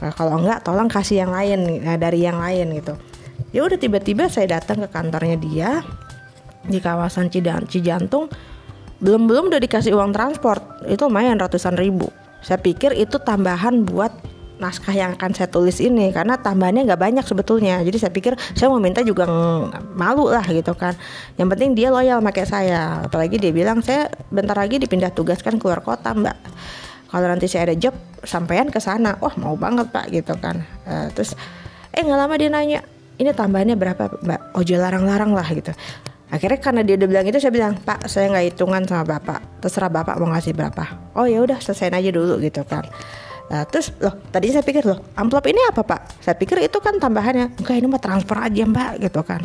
Nah, 0.00 0.12
kalau 0.14 0.38
enggak 0.38 0.62
tolong 0.62 0.86
kasih 0.86 1.26
yang 1.26 1.34
lain 1.34 1.82
nah, 1.82 1.98
dari 1.98 2.22
yang 2.22 2.38
lain 2.38 2.78
gitu. 2.78 2.94
Ya 3.50 3.66
udah 3.66 3.74
tiba-tiba 3.74 4.30
saya 4.30 4.62
datang 4.62 4.86
ke 4.86 4.88
kantornya 4.88 5.34
dia 5.34 5.82
di 6.62 6.78
kawasan 6.78 7.26
Cijantung. 7.26 8.30
Belum 9.02 9.26
belum 9.26 9.50
udah 9.50 9.58
dikasih 9.58 9.96
uang 9.98 10.14
transport. 10.14 10.86
Itu 10.86 11.10
lumayan 11.10 11.42
ratusan 11.42 11.74
ribu. 11.74 12.06
Saya 12.40 12.62
pikir 12.62 12.94
itu 12.94 13.18
tambahan 13.18 13.82
buat 13.82 14.14
naskah 14.60 14.92
yang 14.92 15.16
akan 15.16 15.32
saya 15.32 15.48
tulis 15.48 15.80
ini 15.80 16.12
karena 16.12 16.36
tambahannya 16.36 16.84
nggak 16.84 17.00
banyak 17.00 17.24
sebetulnya. 17.24 17.80
Jadi 17.80 17.96
saya 17.96 18.12
pikir 18.12 18.36
saya 18.52 18.68
mau 18.68 18.78
minta 18.78 19.00
juga 19.00 19.24
malu 19.96 20.28
lah 20.28 20.44
gitu 20.44 20.76
kan. 20.76 20.94
Yang 21.40 21.48
penting 21.56 21.70
dia 21.72 21.88
loyal 21.88 22.20
pakai 22.20 22.44
saya. 22.44 23.08
Apalagi 23.08 23.40
dia 23.40 23.50
bilang 23.50 23.80
saya 23.80 24.12
bentar 24.28 24.54
lagi 24.54 24.76
dipindah 24.76 25.10
tugaskan 25.10 25.56
keluar 25.56 25.80
kota 25.80 26.12
mbak. 26.12 26.36
Kalau 27.10 27.26
nanti 27.26 27.50
saya 27.50 27.72
ada 27.72 27.74
job 27.74 27.96
sampean 28.22 28.68
ke 28.68 28.78
sana. 28.78 29.16
Wah 29.18 29.34
mau 29.40 29.56
banget 29.56 29.88
pak 29.88 30.12
gitu 30.12 30.36
kan. 30.38 30.62
Uh, 30.84 31.08
terus 31.16 31.32
eh 31.90 32.04
nggak 32.04 32.18
lama 32.20 32.34
dia 32.36 32.52
nanya 32.52 32.80
ini 33.18 33.32
tambahannya 33.32 33.74
berapa 33.74 34.20
mbak 34.22 34.40
ojo 34.60 34.74
larang-larang 34.76 35.32
lah 35.32 35.48
gitu. 35.50 35.72
Akhirnya 36.30 36.62
karena 36.62 36.86
dia 36.86 36.94
udah 36.94 37.08
bilang 37.10 37.26
itu 37.26 37.42
saya 37.42 37.50
bilang 37.50 37.74
pak 37.80 38.06
saya 38.06 38.30
nggak 38.30 38.54
hitungan 38.54 38.84
sama 38.86 39.02
bapak. 39.08 39.40
Terserah 39.64 39.90
bapak 39.90 40.20
mau 40.20 40.30
ngasih 40.30 40.54
berapa. 40.54 41.16
Oh 41.18 41.26
ya 41.26 41.42
udah 41.42 41.58
selesaiin 41.58 41.96
aja 41.96 42.12
dulu 42.14 42.38
gitu 42.38 42.62
kan 42.68 42.86
Nah, 43.50 43.66
terus 43.66 43.90
loh 43.98 44.14
tadi 44.30 44.54
saya 44.54 44.62
pikir 44.62 44.86
loh 44.86 45.10
amplop 45.18 45.42
ini 45.50 45.58
apa 45.66 45.82
pak? 45.82 46.22
Saya 46.22 46.38
pikir 46.38 46.62
itu 46.62 46.78
kan 46.78 47.02
tambahannya. 47.02 47.58
Enggak 47.58 47.76
ini 47.82 47.86
mah 47.90 47.98
transfer 47.98 48.38
aja 48.38 48.62
mbak 48.62 49.02
gitu 49.02 49.20
kan. 49.26 49.42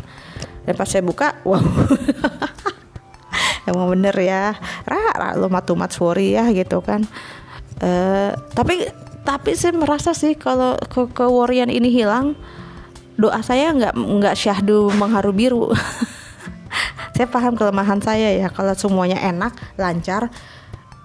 Dan 0.62 0.74
pas 0.78 0.86
saya 0.86 1.02
buka, 1.02 1.34
wow. 1.48 1.58
Emang 3.66 3.90
bener 3.90 4.14
ya. 4.14 4.54
Rara 4.86 5.34
lo 5.34 5.50
matumat 5.50 5.90
sorry 5.90 6.38
ya 6.38 6.46
gitu 6.54 6.78
kan. 6.86 7.02
Uh, 7.82 8.30
tapi 8.54 8.86
tapi 9.26 9.58
saya 9.58 9.74
merasa 9.74 10.14
sih 10.14 10.38
kalau 10.38 10.78
ke 10.86 11.10
kewarian 11.10 11.66
ini 11.66 11.90
hilang, 11.90 12.38
doa 13.18 13.42
saya 13.42 13.74
nggak 13.74 13.94
nggak 13.98 14.38
syahdu 14.38 14.86
mengharu 14.94 15.34
biru. 15.34 15.74
saya 17.18 17.26
paham 17.26 17.58
kelemahan 17.58 17.98
saya 17.98 18.38
ya 18.38 18.46
kalau 18.54 18.70
semuanya 18.78 19.18
enak 19.18 19.50
lancar 19.74 20.30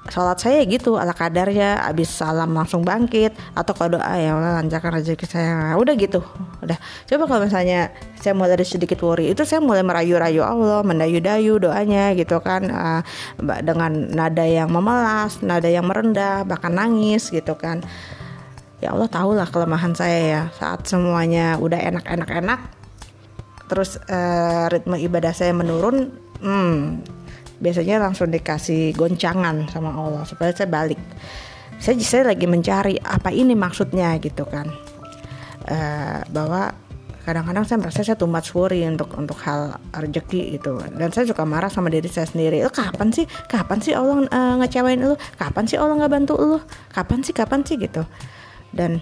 sholat 0.10 0.42
saya 0.42 0.66
gitu 0.66 0.98
ala 0.98 1.14
kadarnya 1.14 1.78
abis 1.86 2.10
salam 2.10 2.50
langsung 2.58 2.82
bangkit 2.82 3.38
atau 3.54 3.72
kalau 3.78 4.02
doa 4.02 4.14
ya 4.18 4.34
Allah 4.34 4.64
lancarkan 4.64 4.98
rezeki 4.98 5.26
saya. 5.30 5.78
Udah 5.78 5.94
gitu 5.94 6.26
udah. 6.66 6.78
Coba 7.06 7.24
kalau 7.30 7.42
misalnya 7.46 7.94
saya 8.18 8.34
mulai 8.34 8.58
dari 8.58 8.66
sedikit 8.66 8.98
worry 9.06 9.30
itu 9.30 9.46
saya 9.46 9.62
mulai 9.62 9.86
merayu-rayu 9.86 10.42
Allah 10.42 10.82
mendayu-dayu 10.82 11.62
doanya 11.62 12.18
gitu 12.18 12.42
kan 12.42 12.66
uh, 12.74 13.02
dengan 13.62 14.10
nada 14.10 14.46
yang 14.46 14.74
memelas 14.74 15.46
nada 15.46 15.70
yang 15.70 15.86
merendah 15.86 16.50
bahkan 16.50 16.74
nangis 16.74 17.30
gitu 17.30 17.54
kan. 17.54 17.86
Ya 18.82 18.98
Allah 18.98 19.06
tahulah 19.06 19.46
kelemahan 19.54 19.94
saya 19.94 20.20
ya 20.26 20.42
saat 20.58 20.90
semuanya 20.90 21.62
udah 21.62 21.78
enak-enak 21.78 22.30
enak 22.42 22.60
terus 23.70 23.96
uh, 24.10 24.68
ritme 24.68 25.00
ibadah 25.00 25.32
saya 25.32 25.56
menurun 25.56 26.12
hmm 26.44 27.21
biasanya 27.62 28.02
langsung 28.02 28.34
dikasih 28.34 28.98
goncangan 28.98 29.70
sama 29.70 29.94
Allah 29.94 30.26
supaya 30.26 30.50
saya 30.52 30.68
balik. 30.68 31.00
Saya 31.78 31.98
saya 32.02 32.34
lagi 32.34 32.46
mencari 32.50 32.98
apa 32.98 33.30
ini 33.30 33.54
maksudnya 33.54 34.18
gitu 34.18 34.44
kan. 34.50 34.68
Uh, 35.70 36.26
bahwa 36.34 36.74
kadang-kadang 37.22 37.62
saya 37.70 37.78
merasa 37.78 38.02
saya 38.02 38.18
too 38.18 38.26
much 38.26 38.50
untuk 38.58 39.14
untuk 39.14 39.38
hal 39.46 39.78
rezeki 39.94 40.58
gitu. 40.58 40.82
Dan 40.98 41.14
saya 41.14 41.30
suka 41.30 41.46
marah 41.46 41.70
sama 41.70 41.94
diri 41.94 42.10
saya 42.10 42.26
sendiri. 42.26 42.66
Lo 42.66 42.74
kapan 42.74 43.14
sih 43.14 43.30
kapan 43.46 43.78
sih 43.78 43.94
Allah 43.94 44.26
uh, 44.26 44.54
ngecewain 44.62 45.00
lu? 45.06 45.14
Kapan 45.38 45.64
sih 45.70 45.78
Allah 45.78 46.02
nggak 46.02 46.12
bantu 46.12 46.34
lu? 46.42 46.58
Kapan 46.90 47.22
sih 47.22 47.34
kapan 47.34 47.62
sih 47.62 47.78
gitu. 47.78 48.02
Dan 48.74 49.02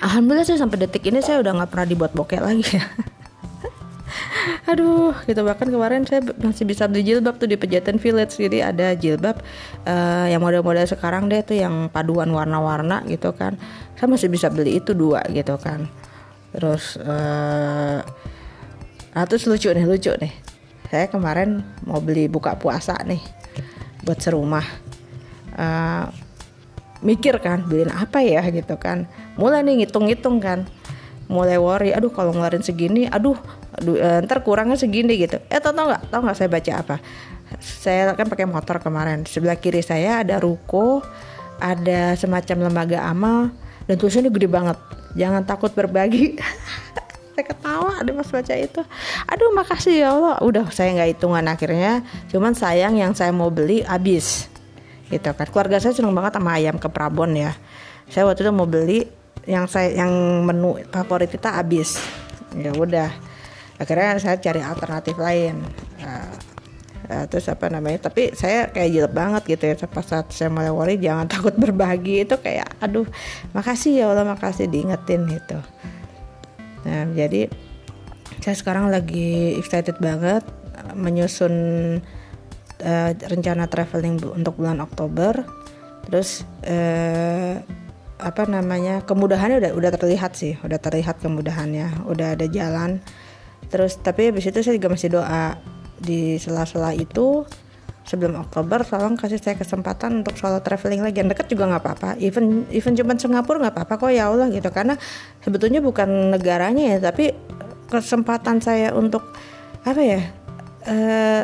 alhamdulillah 0.00 0.46
saya 0.46 0.62
sampai 0.62 0.86
detik 0.86 1.06
ini 1.10 1.18
saya 1.18 1.42
udah 1.42 1.52
nggak 1.62 1.70
pernah 1.72 1.86
dibuat 1.88 2.12
bokeh 2.12 2.40
lagi 2.40 2.64
aduh 4.66 5.14
gitu. 5.26 5.40
Bahkan 5.42 5.68
kemarin 5.68 6.02
saya 6.06 6.22
masih 6.42 6.64
bisa 6.66 6.86
beli 6.86 7.02
jilbab 7.02 7.38
tuh 7.38 7.50
di 7.50 7.58
Pejaten 7.58 7.98
Village. 7.98 8.38
Jadi 8.38 8.58
ada 8.62 8.94
jilbab 8.94 9.42
uh, 9.86 10.26
yang 10.26 10.42
model-model 10.42 10.86
sekarang 10.86 11.26
deh 11.26 11.42
tuh 11.42 11.58
yang 11.58 11.90
paduan 11.90 12.30
warna-warna 12.30 13.02
gitu 13.10 13.34
kan. 13.34 13.58
Saya 13.98 14.06
masih 14.10 14.28
bisa 14.30 14.50
beli 14.50 14.78
itu 14.78 14.92
dua 14.92 15.22
gitu 15.32 15.54
kan. 15.58 15.90
Terus 16.54 16.96
uh, 17.02 18.00
nah 19.16 19.24
lucu 19.24 19.68
nih 19.72 19.86
lucu 19.88 20.12
nih. 20.16 20.32
Saya 20.86 21.10
kemarin 21.10 21.66
mau 21.82 21.98
beli 21.98 22.30
buka 22.30 22.54
puasa 22.54 22.94
nih 23.02 23.20
buat 24.06 24.22
serumah. 24.22 24.66
Uh, 25.56 26.06
mikir 27.04 27.36
kan 27.44 27.64
beliin 27.64 27.92
apa 27.92 28.24
ya 28.24 28.44
gitu 28.48 28.76
kan. 28.80 29.08
Mulai 29.36 29.64
nih 29.66 29.84
ngitung-ngitung 29.84 30.40
kan. 30.40 30.64
Mulai 31.26 31.58
worry 31.58 31.90
aduh 31.90 32.14
kalau 32.14 32.30
ngeluarin 32.30 32.62
segini 32.62 33.10
aduh, 33.10 33.34
aduh 33.76 33.96
e, 33.96 34.08
ntar 34.24 34.40
kurangnya 34.40 34.80
segini 34.80 35.20
gitu. 35.20 35.36
Eh 35.52 35.60
tau 35.60 35.76
tau 35.76 35.88
nggak? 35.88 36.02
Tau 36.08 36.20
nggak 36.24 36.36
saya 36.36 36.48
baca 36.48 36.72
apa? 36.80 36.96
Saya 37.60 38.12
kan 38.16 38.26
pakai 38.26 38.46
motor 38.48 38.80
kemarin. 38.80 39.22
Sebelah 39.28 39.56
kiri 39.60 39.84
saya 39.84 40.24
ada 40.24 40.40
ruko 40.40 41.04
ada 41.60 42.12
semacam 42.16 42.68
lembaga 42.68 43.04
amal 43.04 43.52
dan 43.88 43.94
tulisannya 43.96 44.32
gede 44.32 44.48
banget. 44.50 44.78
Jangan 45.16 45.42
takut 45.48 45.72
berbagi. 45.72 46.36
Saya 47.36 47.52
ketawa 47.52 48.00
ada 48.00 48.10
pas 48.16 48.28
baca 48.32 48.54
itu. 48.56 48.80
Aduh 49.28 49.52
makasih 49.52 49.94
ya 50.00 50.08
Allah. 50.16 50.40
Udah 50.40 50.72
saya 50.72 50.96
nggak 50.96 51.20
hitungan 51.20 51.44
akhirnya. 51.44 52.00
Cuman 52.32 52.56
sayang 52.56 52.96
yang 52.96 53.12
saya 53.12 53.28
mau 53.28 53.52
beli 53.52 53.84
habis. 53.84 54.48
Gitu 55.12 55.28
kan. 55.36 55.44
Keluarga 55.52 55.76
saya 55.76 55.92
seneng 55.92 56.16
banget 56.16 56.40
sama 56.40 56.56
ayam 56.56 56.80
ke 56.80 56.88
Prabon 56.88 57.36
ya. 57.36 57.52
Saya 58.08 58.24
waktu 58.24 58.40
itu 58.40 58.52
mau 58.56 58.64
beli 58.64 59.04
yang 59.44 59.68
saya 59.68 59.92
yang 59.92 60.08
menu 60.48 60.80
favorit 60.88 61.28
kita 61.28 61.60
habis. 61.60 62.00
Ya 62.56 62.72
udah 62.72 63.12
akhirnya 63.76 64.16
saya 64.20 64.36
cari 64.40 64.60
alternatif 64.60 65.16
lain. 65.16 65.60
Uh, 66.00 66.34
uh, 67.10 67.24
terus 67.30 67.46
apa 67.50 67.70
namanya 67.70 68.10
tapi 68.10 68.34
saya 68.34 68.70
kayak 68.70 68.90
jelek 68.92 69.14
banget 69.14 69.42
gitu 69.56 69.64
ya 69.70 69.74
pas 69.86 70.06
saat 70.06 70.26
saya 70.34 70.50
melewati 70.50 70.98
jangan 70.98 71.26
takut 71.32 71.54
berbagi 71.54 72.26
itu 72.26 72.36
kayak 72.38 72.66
aduh 72.82 73.06
makasih 73.54 74.02
ya 74.02 74.04
Allah 74.10 74.26
makasih 74.26 74.66
diingetin 74.68 75.26
gitu. 75.30 75.58
Nah 76.86 77.06
jadi 77.14 77.50
saya 78.42 78.56
sekarang 78.56 78.92
lagi 78.92 79.58
excited 79.58 79.98
banget 79.98 80.44
menyusun 80.94 81.54
uh, 82.84 83.10
rencana 83.16 83.66
traveling 83.66 84.20
untuk 84.22 84.60
bulan 84.60 84.78
Oktober. 84.84 85.44
Terus 86.06 86.46
uh, 86.62 87.58
apa 88.16 88.48
namanya 88.48 89.04
kemudahannya 89.04 89.60
udah 89.60 89.72
udah 89.76 89.90
terlihat 89.92 90.32
sih 90.32 90.56
udah 90.64 90.80
terlihat 90.80 91.20
kemudahannya 91.20 92.08
udah 92.08 92.32
ada 92.32 92.48
jalan 92.48 93.04
terus 93.68 93.98
tapi 94.00 94.30
habis 94.30 94.46
itu 94.46 94.58
saya 94.62 94.74
juga 94.76 94.92
masih 94.92 95.10
doa. 95.12 95.58
Di 95.96 96.36
sela-sela 96.36 96.92
itu 96.92 97.48
sebelum 98.04 98.38
Oktober 98.38 98.84
tolong 98.84 99.16
kasih 99.16 99.40
saya 99.40 99.56
kesempatan 99.56 100.20
untuk 100.20 100.36
solo 100.36 100.60
traveling 100.60 101.00
lagi. 101.00 101.24
Yang 101.24 101.36
dekat 101.36 101.46
juga 101.52 101.64
nggak 101.72 101.82
apa-apa. 101.82 102.10
Even 102.20 102.68
even 102.70 102.92
cuma 102.92 103.16
Singapura 103.16 103.66
nggak 103.66 103.74
apa-apa 103.74 103.94
kok 103.96 104.12
ya 104.12 104.28
Allah 104.28 104.52
gitu. 104.52 104.68
Karena 104.68 104.94
sebetulnya 105.40 105.80
bukan 105.80 106.36
negaranya 106.36 106.96
ya 106.96 106.98
tapi 107.00 107.32
kesempatan 107.88 108.60
saya 108.60 108.92
untuk 108.92 109.22
apa 109.86 110.02
ya 110.02 110.20
uh, 110.90 111.42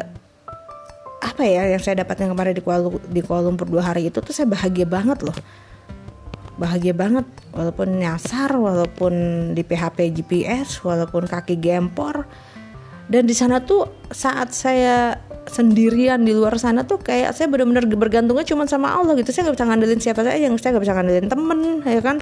apa 1.22 1.42
ya 1.46 1.70
yang 1.70 1.82
saya 1.82 2.02
dapatkan 2.02 2.34
kemarin 2.34 2.50
di 2.50 2.62
Kuala, 2.62 2.90
di 3.06 3.22
Kuala 3.22 3.46
Lumpur 3.46 3.70
dua 3.70 3.94
hari 3.94 4.10
itu 4.10 4.18
tuh 4.18 4.34
saya 4.34 4.50
bahagia 4.50 4.82
banget 4.82 5.22
loh 5.22 5.34
bahagia 6.62 6.94
banget 6.94 7.26
walaupun 7.50 7.98
nyasar 7.98 8.54
walaupun 8.54 9.12
di 9.58 9.66
PHP 9.66 10.14
GPS 10.14 10.78
walaupun 10.86 11.26
kaki 11.26 11.58
gempor. 11.58 12.30
Dan 13.10 13.26
di 13.26 13.34
sana 13.34 13.58
tuh 13.66 14.06
saat 14.14 14.54
saya 14.54 15.18
sendirian 15.50 16.22
di 16.22 16.30
luar 16.30 16.54
sana 16.54 16.86
tuh 16.86 17.02
kayak 17.02 17.34
saya 17.34 17.50
benar-benar 17.50 17.82
bergantungnya 17.98 18.46
cuma 18.46 18.70
sama 18.70 18.94
Allah 18.94 19.18
gitu. 19.18 19.34
Saya 19.34 19.50
nggak 19.50 19.58
bisa 19.58 19.66
ngandelin 19.66 20.00
siapa 20.00 20.20
saya 20.22 20.38
yang 20.38 20.54
saya 20.54 20.78
nggak 20.78 20.84
bisa 20.86 20.94
ngandelin 20.94 21.26
temen 21.26 21.60
ya 21.82 22.00
kan? 22.00 22.16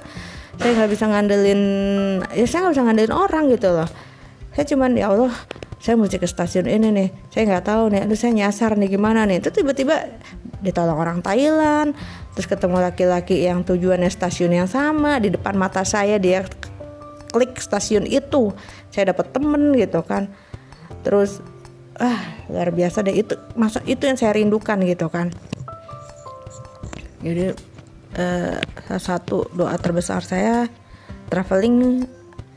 Saya 0.57 0.71
nggak 0.81 0.89
bisa 0.89 1.05
ngandelin 1.05 1.61
ya 2.33 2.45
saya 2.49 2.59
nggak 2.65 2.73
bisa 2.73 2.83
ngandelin 2.89 3.13
orang 3.13 3.43
gitu 3.53 3.69
loh. 3.69 3.89
Saya 4.57 4.65
cuman 4.67 4.91
ya 4.97 5.13
Allah 5.13 5.31
saya 5.81 5.95
mesti 5.97 6.17
ke 6.17 6.27
stasiun 6.27 6.65
ini 6.65 6.89
nih. 6.89 7.09
Saya 7.29 7.43
nggak 7.45 7.65
tahu 7.69 7.83
nih 7.93 8.01
aduh 8.09 8.17
saya 8.17 8.33
nyasar 8.33 8.73
nih 8.73 8.89
gimana 8.89 9.29
nih? 9.29 9.37
Itu 9.37 9.53
tiba-tiba 9.53 10.09
ditolong 10.65 10.97
orang 10.97 11.19
Thailand 11.21 11.93
terus 12.31 12.47
ketemu 12.47 12.79
laki-laki 12.79 13.43
yang 13.43 13.63
tujuannya 13.67 14.07
stasiun 14.07 14.55
yang 14.55 14.69
sama 14.69 15.19
di 15.19 15.31
depan 15.31 15.55
mata 15.59 15.83
saya 15.83 16.15
dia 16.15 16.47
klik 17.31 17.57
stasiun 17.57 18.03
itu. 18.05 18.51
Saya 18.91 19.15
dapat 19.15 19.31
temen 19.31 19.71
gitu 19.75 20.03
kan. 20.03 20.27
Terus 21.01 21.39
ah 21.97 22.43
luar 22.51 22.75
biasa 22.75 23.07
deh. 23.07 23.15
Itu 23.15 23.39
masa 23.55 23.79
itu 23.87 24.03
yang 24.03 24.19
saya 24.19 24.35
rindukan 24.35 24.77
gitu 24.83 25.07
kan. 25.07 25.31
Jadi 27.23 27.55
eh, 28.19 28.57
salah 28.85 29.03
satu 29.03 29.47
doa 29.55 29.75
terbesar 29.79 30.21
saya 30.21 30.67
traveling 31.31 32.05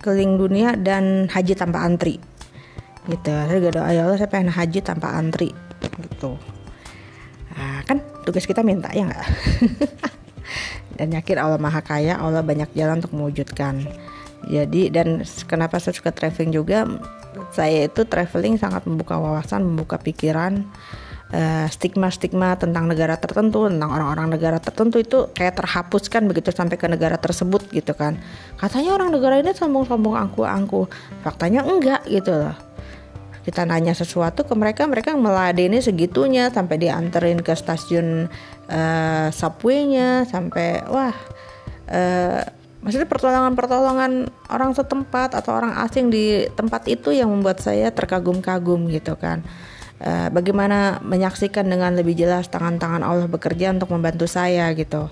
keliling 0.02 0.36
dunia 0.36 0.74
dan 0.74 1.30
haji 1.30 1.54
tanpa 1.54 1.86
antri. 1.86 2.18
Gitu. 3.06 3.30
Saya 3.30 3.56
juga 3.62 3.70
doa 3.80 3.88
ya 3.94 4.04
Allah 4.04 4.18
saya 4.18 4.30
pengen 4.30 4.50
haji 4.50 4.80
tanpa 4.82 5.14
antri. 5.14 5.54
Gitu. 5.80 6.34
Nah, 7.54 7.86
kan 7.86 8.02
tugas 8.24 8.48
kita 8.48 8.64
minta 8.64 8.88
ya 8.90 9.04
nggak? 9.06 9.26
Dan 10.98 11.14
yakin 11.14 11.38
Allah 11.38 11.60
maha 11.60 11.82
kaya 11.84 12.16
Allah 12.16 12.40
banyak 12.40 12.70
jalan 12.72 13.02
untuk 13.02 13.14
mewujudkan. 13.14 13.84
Jadi 14.44 14.92
dan 14.92 15.24
kenapa 15.48 15.80
saya 15.80 15.96
suka 15.96 16.12
traveling 16.12 16.52
juga? 16.52 16.84
Saya 17.50 17.88
itu 17.88 18.04
traveling 18.04 18.60
sangat 18.60 18.84
membuka 18.84 19.16
wawasan 19.16 19.64
membuka 19.64 19.96
pikiran 19.96 20.68
eh, 21.32 21.66
stigma-stigma 21.72 22.54
uh, 22.54 22.58
tentang 22.60 22.84
negara 22.86 23.16
tertentu, 23.16 23.66
tentang 23.66 23.90
orang-orang 23.90 24.36
negara 24.36 24.60
tertentu 24.60 25.00
itu 25.00 25.18
kayak 25.32 25.58
terhapuskan 25.58 26.28
begitu 26.28 26.52
sampai 26.52 26.76
ke 26.76 26.86
negara 26.86 27.16
tersebut 27.16 27.66
gitu 27.72 27.96
kan. 27.96 28.20
Katanya 28.60 28.94
orang 28.94 29.10
negara 29.10 29.40
ini 29.40 29.56
sombong-sombong 29.56 30.14
angku-angku, 30.14 30.86
faktanya 31.24 31.64
enggak 31.64 32.04
gitu 32.06 32.30
loh 32.30 32.63
kita 33.44 33.68
nanya 33.68 33.92
sesuatu 33.92 34.48
ke 34.48 34.54
mereka 34.56 34.88
mereka 34.88 35.12
meladeni 35.14 35.84
segitunya 35.84 36.48
sampai 36.48 36.80
dianterin 36.80 37.44
ke 37.44 37.52
stasiun 37.52 38.32
uh, 38.72 39.28
subway-nya 39.28 40.24
sampai 40.24 40.80
wah 40.88 41.12
uh, 41.92 42.42
maksudnya 42.84 43.08
pertolongan-pertolongan 43.08 44.28
orang 44.52 44.76
setempat 44.76 45.32
atau 45.36 45.56
orang 45.56 45.76
asing 45.84 46.12
di 46.12 46.44
tempat 46.52 46.84
itu 46.88 47.16
yang 47.16 47.32
membuat 47.32 47.64
saya 47.64 47.88
terkagum-kagum 47.88 48.92
gitu 48.92 49.16
kan. 49.16 49.40
Uh, 50.04 50.28
bagaimana 50.28 51.00
menyaksikan 51.00 51.64
dengan 51.64 51.96
lebih 51.96 52.12
jelas 52.12 52.52
tangan-tangan 52.52 53.00
Allah 53.00 53.24
bekerja 53.24 53.72
untuk 53.72 53.88
membantu 53.88 54.28
saya 54.28 54.68
gitu. 54.76 55.08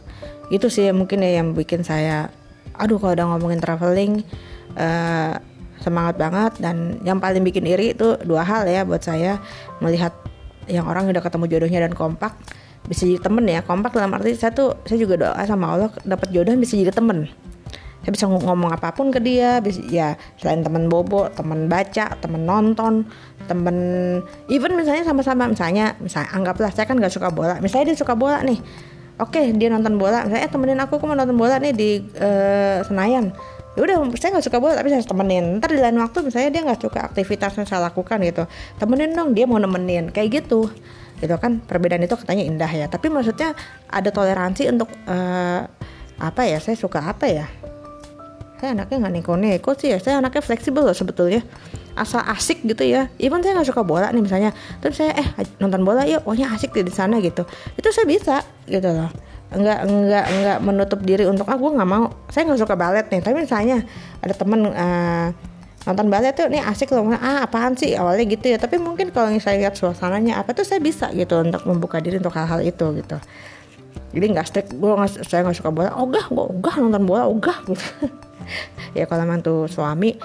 Itu 0.52 0.68
sih 0.68 0.92
mungkin 0.92 1.24
ya 1.24 1.40
yang 1.40 1.56
bikin 1.56 1.80
saya 1.80 2.28
aduh 2.76 3.00
kalau 3.00 3.16
udah 3.16 3.26
ngomongin 3.36 3.60
traveling 3.60 4.12
uh, 4.76 5.36
semangat 5.82 6.16
banget. 6.16 6.62
Dan 6.62 7.02
yang 7.02 7.18
paling 7.18 7.42
bikin 7.42 7.66
iri 7.66 7.92
itu 7.92 8.16
dua 8.22 8.46
hal 8.46 8.64
ya 8.64 8.86
buat 8.86 9.02
saya. 9.02 9.42
Melihat 9.82 10.14
yang 10.70 10.86
orang 10.86 11.10
udah 11.10 11.22
ketemu 11.22 11.44
jodohnya 11.50 11.80
dan 11.84 11.92
kompak 11.92 12.32
bisa 12.86 13.06
jadi 13.06 13.20
temen 13.22 13.44
ya. 13.46 13.60
Kompak 13.62 13.94
dalam 13.94 14.14
arti 14.14 14.34
saya 14.34 14.54
tuh 14.54 14.78
saya 14.86 14.98
juga 14.98 15.14
doa 15.18 15.42
sama 15.46 15.74
Allah 15.74 15.90
dapat 16.02 16.30
jodoh 16.30 16.54
bisa 16.58 16.74
jadi 16.74 16.94
temen. 16.94 17.30
Saya 18.02 18.18
bisa 18.18 18.26
ngomong 18.26 18.74
apa 18.74 18.90
pun 18.90 19.14
ke 19.14 19.22
dia 19.22 19.62
bisa 19.62 19.78
ya 19.86 20.18
selain 20.34 20.66
temen 20.66 20.90
bobo 20.90 21.30
temen 21.30 21.70
baca 21.70 22.18
temen 22.18 22.42
nonton 22.42 23.06
temen 23.46 23.76
even 24.50 24.74
misalnya 24.74 25.06
sama-sama 25.06 25.46
misalnya 25.46 25.94
misalnya 26.02 26.34
anggaplah 26.34 26.74
saya 26.74 26.90
kan 26.90 26.98
gak 26.98 27.14
suka 27.14 27.30
bola. 27.30 27.62
Misalnya 27.62 27.94
dia 27.94 27.98
suka 28.02 28.18
bola 28.18 28.42
nih 28.42 28.58
oke 29.22 29.54
dia 29.54 29.70
nonton 29.70 30.02
bola. 30.02 30.26
Misalnya 30.26 30.42
eh 30.42 30.50
temenin 30.50 30.82
aku 30.82 30.98
aku 30.98 31.06
mau 31.06 31.14
nonton 31.14 31.38
bola 31.38 31.62
nih 31.62 31.70
di 31.70 31.90
uh, 32.18 32.82
Senayan 32.82 33.30
ya 33.72 33.80
udah 33.80 33.96
saya 34.20 34.36
nggak 34.36 34.46
suka 34.46 34.58
bola 34.60 34.76
tapi 34.76 34.92
saya 34.92 35.04
temenin. 35.04 35.58
Ntar 35.58 35.72
di 35.72 35.80
lain 35.80 35.96
waktu 36.00 36.18
misalnya 36.24 36.50
dia 36.52 36.62
nggak 36.64 36.80
suka 36.84 37.00
aktivitas 37.08 37.56
yang 37.56 37.66
saya 37.68 37.80
lakukan 37.88 38.20
gitu 38.20 38.44
temenin 38.76 39.16
dong 39.16 39.32
dia 39.32 39.48
mau 39.48 39.56
nemenin. 39.56 40.12
Kayak 40.12 40.44
gitu. 40.44 40.68
Gitu 41.22 41.34
kan 41.38 41.62
perbedaan 41.62 42.02
itu 42.04 42.14
katanya 42.18 42.44
indah 42.44 42.68
ya. 42.68 42.86
Tapi 42.90 43.08
maksudnya 43.08 43.56
ada 43.88 44.10
toleransi 44.12 44.68
untuk 44.68 44.92
uh, 45.08 45.64
apa 46.20 46.42
ya 46.44 46.60
saya 46.60 46.76
suka 46.76 47.00
apa 47.00 47.26
ya? 47.28 47.46
Saya 48.60 48.78
anaknya 48.78 49.08
nggak 49.08 49.14
neko-neko 49.18 49.74
sih 49.74 49.90
ya 49.90 49.98
saya 49.98 50.22
anaknya 50.22 50.42
fleksibel 50.44 50.84
loh 50.84 50.94
sebetulnya. 50.94 51.40
Asal 51.96 52.20
asik 52.28 52.64
gitu 52.64 52.84
ya. 52.84 53.08
Even 53.16 53.40
saya 53.40 53.56
nggak 53.56 53.72
suka 53.72 53.82
bola 53.84 54.12
nih 54.12 54.20
misalnya. 54.20 54.50
Terus 54.84 55.00
saya 55.00 55.16
eh 55.16 55.28
nonton 55.58 55.80
bola 55.80 56.04
yuk 56.04 56.28
pokoknya 56.28 56.52
asik 56.52 56.76
di 56.76 56.92
sana 56.92 57.18
gitu. 57.24 57.48
Itu 57.74 57.88
saya 57.88 58.04
bisa 58.04 58.44
gitu 58.68 58.92
loh 58.92 59.31
nggak 59.56 59.80
nggak 59.88 60.26
nggak 60.42 60.58
menutup 60.64 61.00
diri 61.04 61.24
untuk 61.28 61.48
ah 61.48 61.56
gue 61.56 61.70
nggak 61.70 61.90
mau. 61.90 62.10
Saya 62.28 62.48
nggak 62.48 62.60
suka 62.60 62.74
balet 62.74 63.06
nih. 63.08 63.20
Tapi 63.20 63.36
misalnya 63.36 63.84
ada 64.20 64.34
temen 64.34 64.68
uh, 64.68 65.28
nonton 65.82 66.06
balet 66.08 66.32
tuh 66.32 66.48
nih 66.48 66.62
asik 66.64 66.92
loh. 66.92 67.08
Ah 67.14 67.44
apaan 67.44 67.76
sih? 67.76 67.92
Awalnya 67.94 68.24
gitu 68.28 68.46
ya. 68.52 68.58
Tapi 68.58 68.80
mungkin 68.80 69.12
kalau 69.12 69.32
saya 69.38 69.60
lihat 69.60 69.76
suasananya 69.78 70.40
apa 70.40 70.52
tuh 70.56 70.64
saya 70.64 70.80
bisa 70.80 71.08
gitu 71.12 71.40
untuk 71.40 71.64
membuka 71.68 72.00
diri 72.00 72.18
untuk 72.18 72.34
hal-hal 72.34 72.60
itu 72.64 72.86
gitu. 72.98 73.16
Jadi 74.12 74.26
nggak 74.36 74.46
strict 74.48 74.70
gue 74.76 74.92
nggak 74.92 75.24
saya 75.24 75.44
nggak 75.44 75.56
suka 75.56 75.70
bola. 75.72 75.96
Ogah 75.96 76.28
gue 76.28 76.44
ogah 76.58 76.74
nonton 76.80 77.02
bola 77.04 77.28
ogah. 77.28 77.58
Gitu. 77.70 77.86
Ya 78.92 79.06
kalau 79.06 79.22
mantu 79.22 79.70
suami 79.70 80.18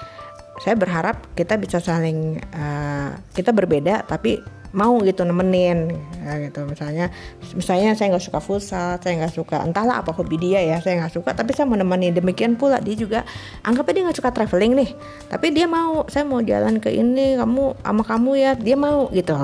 saya 0.58 0.74
berharap 0.74 1.22
kita 1.38 1.54
bisa 1.54 1.78
saling 1.78 2.42
uh, 2.50 3.14
kita 3.32 3.54
berbeda 3.54 4.02
tapi 4.04 4.42
mau 4.72 5.00
gitu 5.00 5.24
nemenin. 5.24 5.96
Ya 6.24 6.36
gitu. 6.42 6.64
Misalnya 6.68 7.08
misalnya 7.56 7.96
saya 7.96 8.12
nggak 8.12 8.24
suka 8.24 8.40
futsal 8.42 9.00
saya 9.00 9.24
nggak 9.24 9.34
suka 9.34 9.56
entahlah 9.64 10.00
apa 10.00 10.12
hobi 10.12 10.36
dia 10.36 10.60
ya 10.60 10.78
saya 10.82 11.04
nggak 11.04 11.14
suka 11.14 11.30
tapi 11.32 11.56
saya 11.56 11.64
mau 11.64 11.78
nemenin 11.78 12.12
demikian 12.12 12.56
pula 12.56 12.80
dia 12.80 12.96
juga. 12.96 13.24
Anggapnya 13.64 13.92
dia 13.94 14.02
nggak 14.10 14.18
suka 14.18 14.30
traveling 14.34 14.72
nih 14.76 14.90
tapi 15.32 15.52
dia 15.52 15.66
mau 15.68 16.04
saya 16.10 16.24
mau 16.28 16.40
jalan 16.44 16.80
ke 16.80 16.92
ini 16.92 17.38
kamu 17.40 17.80
sama 17.80 18.02
kamu 18.04 18.30
ya 18.36 18.52
dia 18.56 18.76
mau 18.76 19.08
gitu 19.12 19.36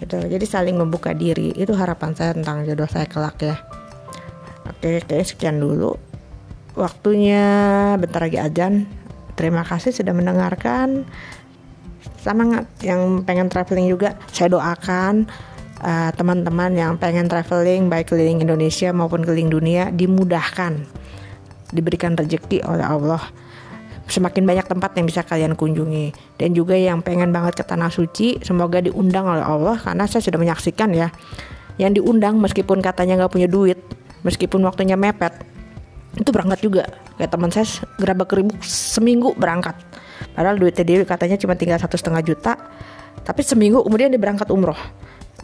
gitu. 0.00 0.16
Jadi 0.16 0.44
saling 0.48 0.76
membuka 0.80 1.12
diri. 1.12 1.52
Itu 1.54 1.76
harapan 1.76 2.16
saya 2.16 2.32
tentang 2.32 2.64
jodoh 2.64 2.88
saya 2.88 3.06
kelak 3.06 3.38
ya. 3.44 3.56
Oke 4.66 5.04
oke 5.04 5.16
sekian 5.22 5.60
dulu 5.60 5.94
waktunya. 6.74 7.44
Bentar 8.00 8.26
lagi 8.26 8.40
ajan 8.40 9.00
terima 9.40 9.64
kasih 9.64 9.96
sudah 9.96 10.12
mendengarkan 10.12 11.08
semangat 12.20 12.68
yang 12.84 13.24
pengen 13.24 13.48
traveling 13.48 13.88
juga 13.88 14.14
saya 14.28 14.52
doakan 14.52 15.24
uh, 15.80 16.10
teman-teman 16.12 16.72
yang 16.76 16.92
pengen 17.00 17.26
traveling 17.26 17.88
baik 17.88 18.12
keliling 18.12 18.44
Indonesia 18.44 18.92
maupun 18.92 19.24
keliling 19.24 19.48
dunia 19.48 19.88
dimudahkan 19.88 20.84
diberikan 21.72 22.14
rezeki 22.18 22.66
oleh 22.66 22.84
Allah. 22.84 23.22
Semakin 24.10 24.42
banyak 24.42 24.66
tempat 24.66 24.90
yang 24.98 25.06
bisa 25.06 25.22
kalian 25.22 25.54
kunjungi. 25.54 26.34
Dan 26.34 26.50
juga 26.50 26.74
yang 26.74 26.98
pengen 26.98 27.30
banget 27.30 27.62
ke 27.62 27.64
tanah 27.64 27.94
suci 27.94 28.42
semoga 28.42 28.82
diundang 28.82 29.22
oleh 29.22 29.46
Allah 29.46 29.78
karena 29.78 30.02
saya 30.10 30.18
sudah 30.18 30.34
menyaksikan 30.34 30.90
ya. 30.90 31.14
Yang 31.78 32.02
diundang 32.02 32.42
meskipun 32.42 32.82
katanya 32.82 33.22
nggak 33.22 33.32
punya 33.32 33.46
duit 33.46 33.78
meskipun 34.26 34.66
waktunya 34.66 34.98
mepet 34.98 35.30
itu 36.18 36.26
berangkat 36.34 36.58
juga. 36.58 36.84
Kayak 37.22 37.30
teman 37.38 37.50
saya 37.54 37.70
gerabak 38.02 38.34
keribuk 38.34 38.58
seminggu 38.66 39.30
berangkat 39.38 39.78
padahal 40.36 40.56
duitnya 40.56 40.84
dia 40.86 40.96
katanya 41.06 41.36
cuma 41.40 41.54
tinggal 41.56 41.78
satu 41.80 41.96
setengah 41.96 42.22
juta. 42.24 42.54
Tapi 43.20 43.40
seminggu 43.44 43.84
kemudian 43.84 44.08
dia 44.08 44.20
berangkat 44.20 44.48
umroh. 44.48 44.78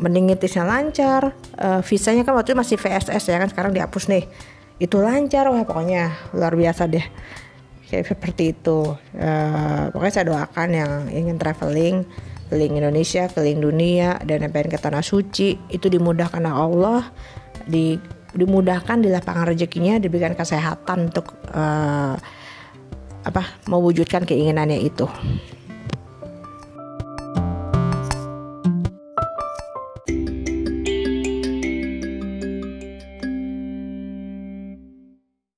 Meningitisnya 0.01 0.65
lancar. 0.65 1.37
Uh, 1.57 1.81
visanya 1.85 2.25
kan 2.25 2.37
waktu 2.37 2.53
itu 2.53 2.59
masih 2.59 2.77
VSS 2.81 3.33
ya 3.33 3.37
kan 3.41 3.49
sekarang 3.53 3.73
dihapus 3.77 4.09
nih. 4.09 4.25
Itu 4.81 5.01
lancar 5.01 5.49
wah 5.49 5.65
pokoknya 5.65 6.33
luar 6.37 6.57
biasa 6.57 6.89
deh. 6.89 7.05
Kayak 7.87 8.17
seperti 8.17 8.57
itu. 8.57 8.97
Uh, 9.17 9.93
pokoknya 9.93 10.13
saya 10.13 10.27
doakan 10.29 10.69
yang 10.73 10.93
ingin 11.13 11.37
traveling 11.37 12.05
keliling 12.47 12.79
Indonesia 12.79 13.27
keliling 13.27 13.59
dunia 13.59 14.23
dan 14.23 14.47
pengen 14.55 14.71
ke 14.71 14.79
tanah 14.79 15.03
suci 15.03 15.59
itu 15.67 15.87
dimudahkan 15.91 16.39
oleh 16.47 16.55
Allah 16.55 17.03
di 17.67 17.99
dimudahkan 18.37 19.03
di 19.03 19.09
lapangan 19.11 19.51
rezekinya 19.51 19.99
diberikan 19.99 20.37
kesehatan 20.37 21.11
untuk 21.11 21.35
uh, 21.57 22.15
apa 23.27 23.59
mewujudkan 23.67 24.23
keinginannya 24.23 24.79
itu 24.79 25.11